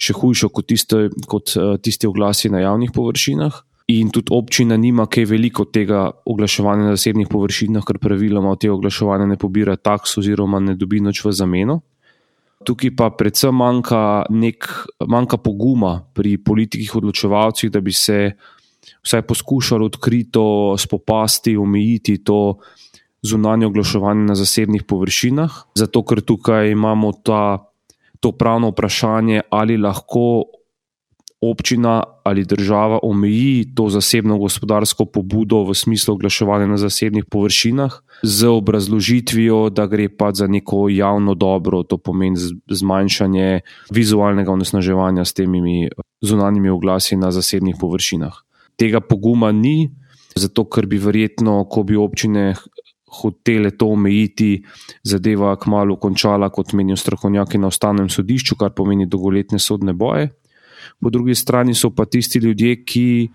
[0.00, 3.60] še hujše kot, tiste, kot uh, tisti oglasi na javnih površinah.
[3.92, 8.76] In tudi občina nima kaj veliko tega oglaševanja na zasebnih površinah, ker praviloma od tega
[8.76, 11.80] oglaševanja ne pobira taks oziroma ne dobi nič v zameno.
[12.62, 14.68] Tukaj pa predvsem manjka, nek,
[15.10, 18.32] manjka poguma pri politikih odločevalcih, da bi se
[19.02, 20.44] vsaj poskušali odkrito
[20.78, 22.58] spopasti, omejiti to
[23.22, 25.74] zunanje oglaševanje na zasebnih površinah.
[25.74, 27.58] Zato, ker tukaj imamo ta,
[28.20, 30.44] to pravno vprašanje, ali lahko
[31.42, 37.92] občina ali država omeji to zasebno gospodarsko pobudo v smislu oglaševanja na zasebnih površinah.
[38.22, 42.36] Z obrazložitvijo, da gre pa za neko javno dobro, to pomeni
[42.70, 45.88] zmanjšanje vizualnega onesnaževanja s temi
[46.20, 48.42] zunanjimi oglasi na zasebnih površinah
[48.76, 49.90] tega poguma ni,
[50.36, 52.52] zato ker bi verjetno, ko bi občine
[53.12, 54.62] hotele to omejiti,
[55.04, 60.30] zadeva kmalo končala, kot menijo strokovnjaki na ustavnem sodišču, kar pomeni dolgoletne sodne boje.
[61.00, 63.28] Po drugi strani so pa tisti ljudje, ki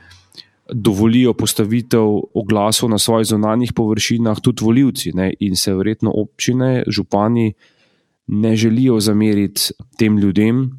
[0.73, 5.33] dovolijo postavitev oglasov na svojih zonanjih površinah, tudi voljivci ne?
[5.39, 7.53] in se verjetno občine, župani
[8.27, 10.71] ne želijo zameriti tem ljudem,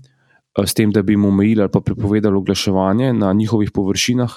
[0.58, 4.32] Eh, s tem, da bi jim omejili ali pa prepovedali oglaševanje na njihovih površinah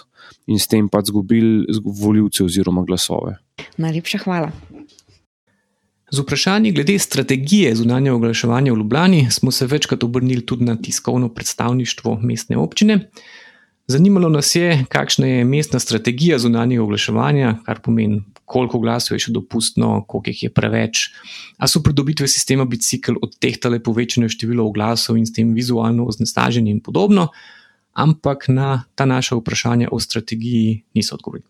[0.48, 1.66] in s tem pa izgubili
[2.04, 3.38] voljivce oziroma glasove.
[3.78, 4.52] Najlepša hvala.
[6.14, 11.30] Z vprašanji glede strategije zunanja oglaševanja v Ljubljani smo se večkrat obrnili tudi na tiskovno
[11.30, 13.10] predstavništvo mestne občine.
[13.88, 19.32] Zanimalo nas je, kakšna je mestna strategija zunanjega oglaševanja, kar pomeni, koliko glasov je še
[19.32, 21.06] dopustno, koliko jih je preveč.
[21.58, 26.84] A so pridobitve sistema bicikl odtehtale povečanje števila oglasov in s tem vizualno označenje in
[26.84, 27.30] podobno,
[27.94, 31.48] ampak na ta naša vprašanja o strategiji niso odgovorili.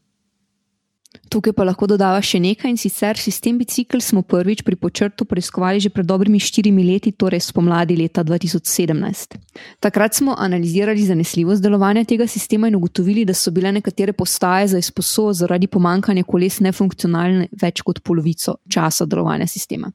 [1.32, 5.80] Tukaj pa lahko dodava še nekaj in sicer sistem bicikl smo prvič pri počrtu preiskovali
[5.80, 9.38] že pred dobrimi štirimi leti, torej spomladi leta 2017.
[9.80, 14.80] Takrat smo analizirali zanesljivost delovanja tega sistema in ugotovili, da so bile nekatere postaje za
[14.80, 19.91] izposojo zaradi pomankanja koles nefunkcionalne več kot polovico časa delovanja sistema.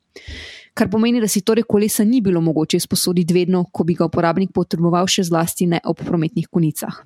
[0.76, 4.52] Kar pomeni, da si torej kolesa ni bilo mogoče izposoditi vedno, ko bi ga uporabnik
[4.52, 7.00] potreboval, še zlasti ne ob prometnih konicah.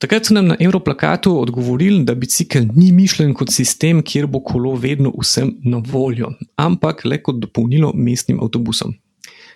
[0.00, 4.72] Takrat so nam na Evroplakatu odgovorili, da bicikl ni mišljen kot sistem, kjer bo kolo
[4.74, 8.94] vedno vsem na voljo, ampak le kot dopolnilo mestnim avtobusom.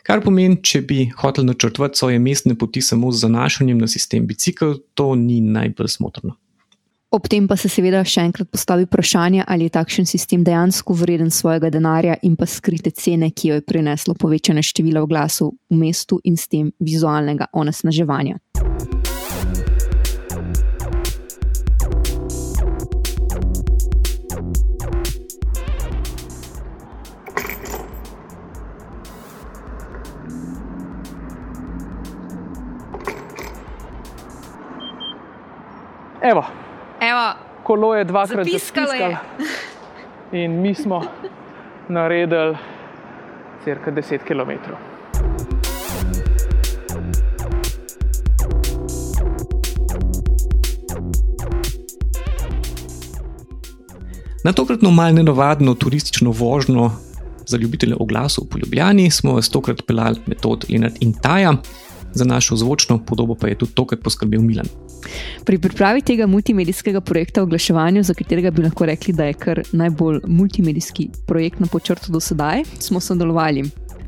[0.04, 4.74] Kar pomeni, če bi hotel načrtovati svoje mestne poti samo z zanašanjem na sistem bicikl,
[4.94, 6.36] to ni najbolj smotrno.
[7.14, 11.30] Ob tem pa se seveda še enkrat postavi vprašanje, ali je takšen sistem dejansko vreden
[11.32, 16.20] svojega denarja in pa skrite cene, ki jo je prineslo povečanje števila oglasov v mestu
[16.24, 18.42] in s tem vizualnega onesnaževanja.
[36.24, 36.44] Evo.
[37.00, 39.16] Evo, Kolo je dvakrat Zapiskalo je.
[40.32, 41.02] In mi smo
[41.88, 42.56] naredili
[43.64, 44.50] cirka 10 km.
[54.44, 56.90] Na tokratno malce nenavadno turistično vožnjo
[57.46, 61.52] za ljubitelje oglasov po Ljubljani smo vas tokrat pelali metod Lenart in Taja,
[62.14, 64.66] za našo zvočno podobo pa je tudi tokrat poskrbel Milan.
[65.44, 69.62] Pri pripravi tega multimedijskega projekta o oglaševanju, za katerega bi lahko rekli, da je kar
[69.72, 73.64] najbolj multimedijski projekt na počrtu do sedaj, smo sodelovali.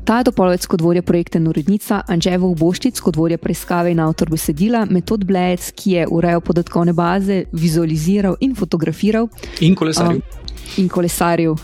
[0.07, 4.85] Ta dopolovec kot vodja projekta in urednica, Anževo Boščic kot vodja preiskave in avtor besedila,
[4.87, 9.27] metod Blejec, ki je urejal podatkovne baze, vizualiziral in fotografiral.
[9.59, 10.21] In kolesarju.
[10.21, 11.57] Um, in kolesarju.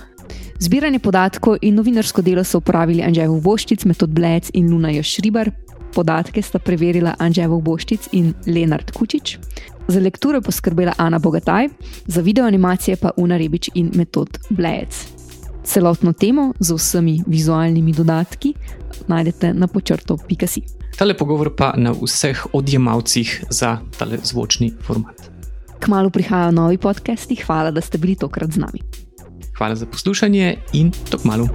[0.60, 5.54] Zbiranje podatkov in novinarsko delo so uporabili Anževo Boščic, metod Blejec in Luna Jošribar.
[5.94, 9.38] Podatke sta preverila Anževo Boščic in Lenard Kučič.
[9.88, 11.70] Za lekturo je poskrbela Ana Bogataj,
[12.08, 15.06] za video animacije pa Una Rebič in metod Blejec.
[15.64, 18.54] Celotno temo z vsemi vizualnimi dodatki
[19.08, 20.62] najdete na počrtu.si.
[20.98, 25.30] Tale pogovor pa na vseh odjemalcih za tale zvočni format.
[25.80, 28.80] Kmalo prihajajo novi podcasti, hvala, da ste bili tokrat z nami.
[29.58, 31.48] Hvala za poslušanje in tok malu.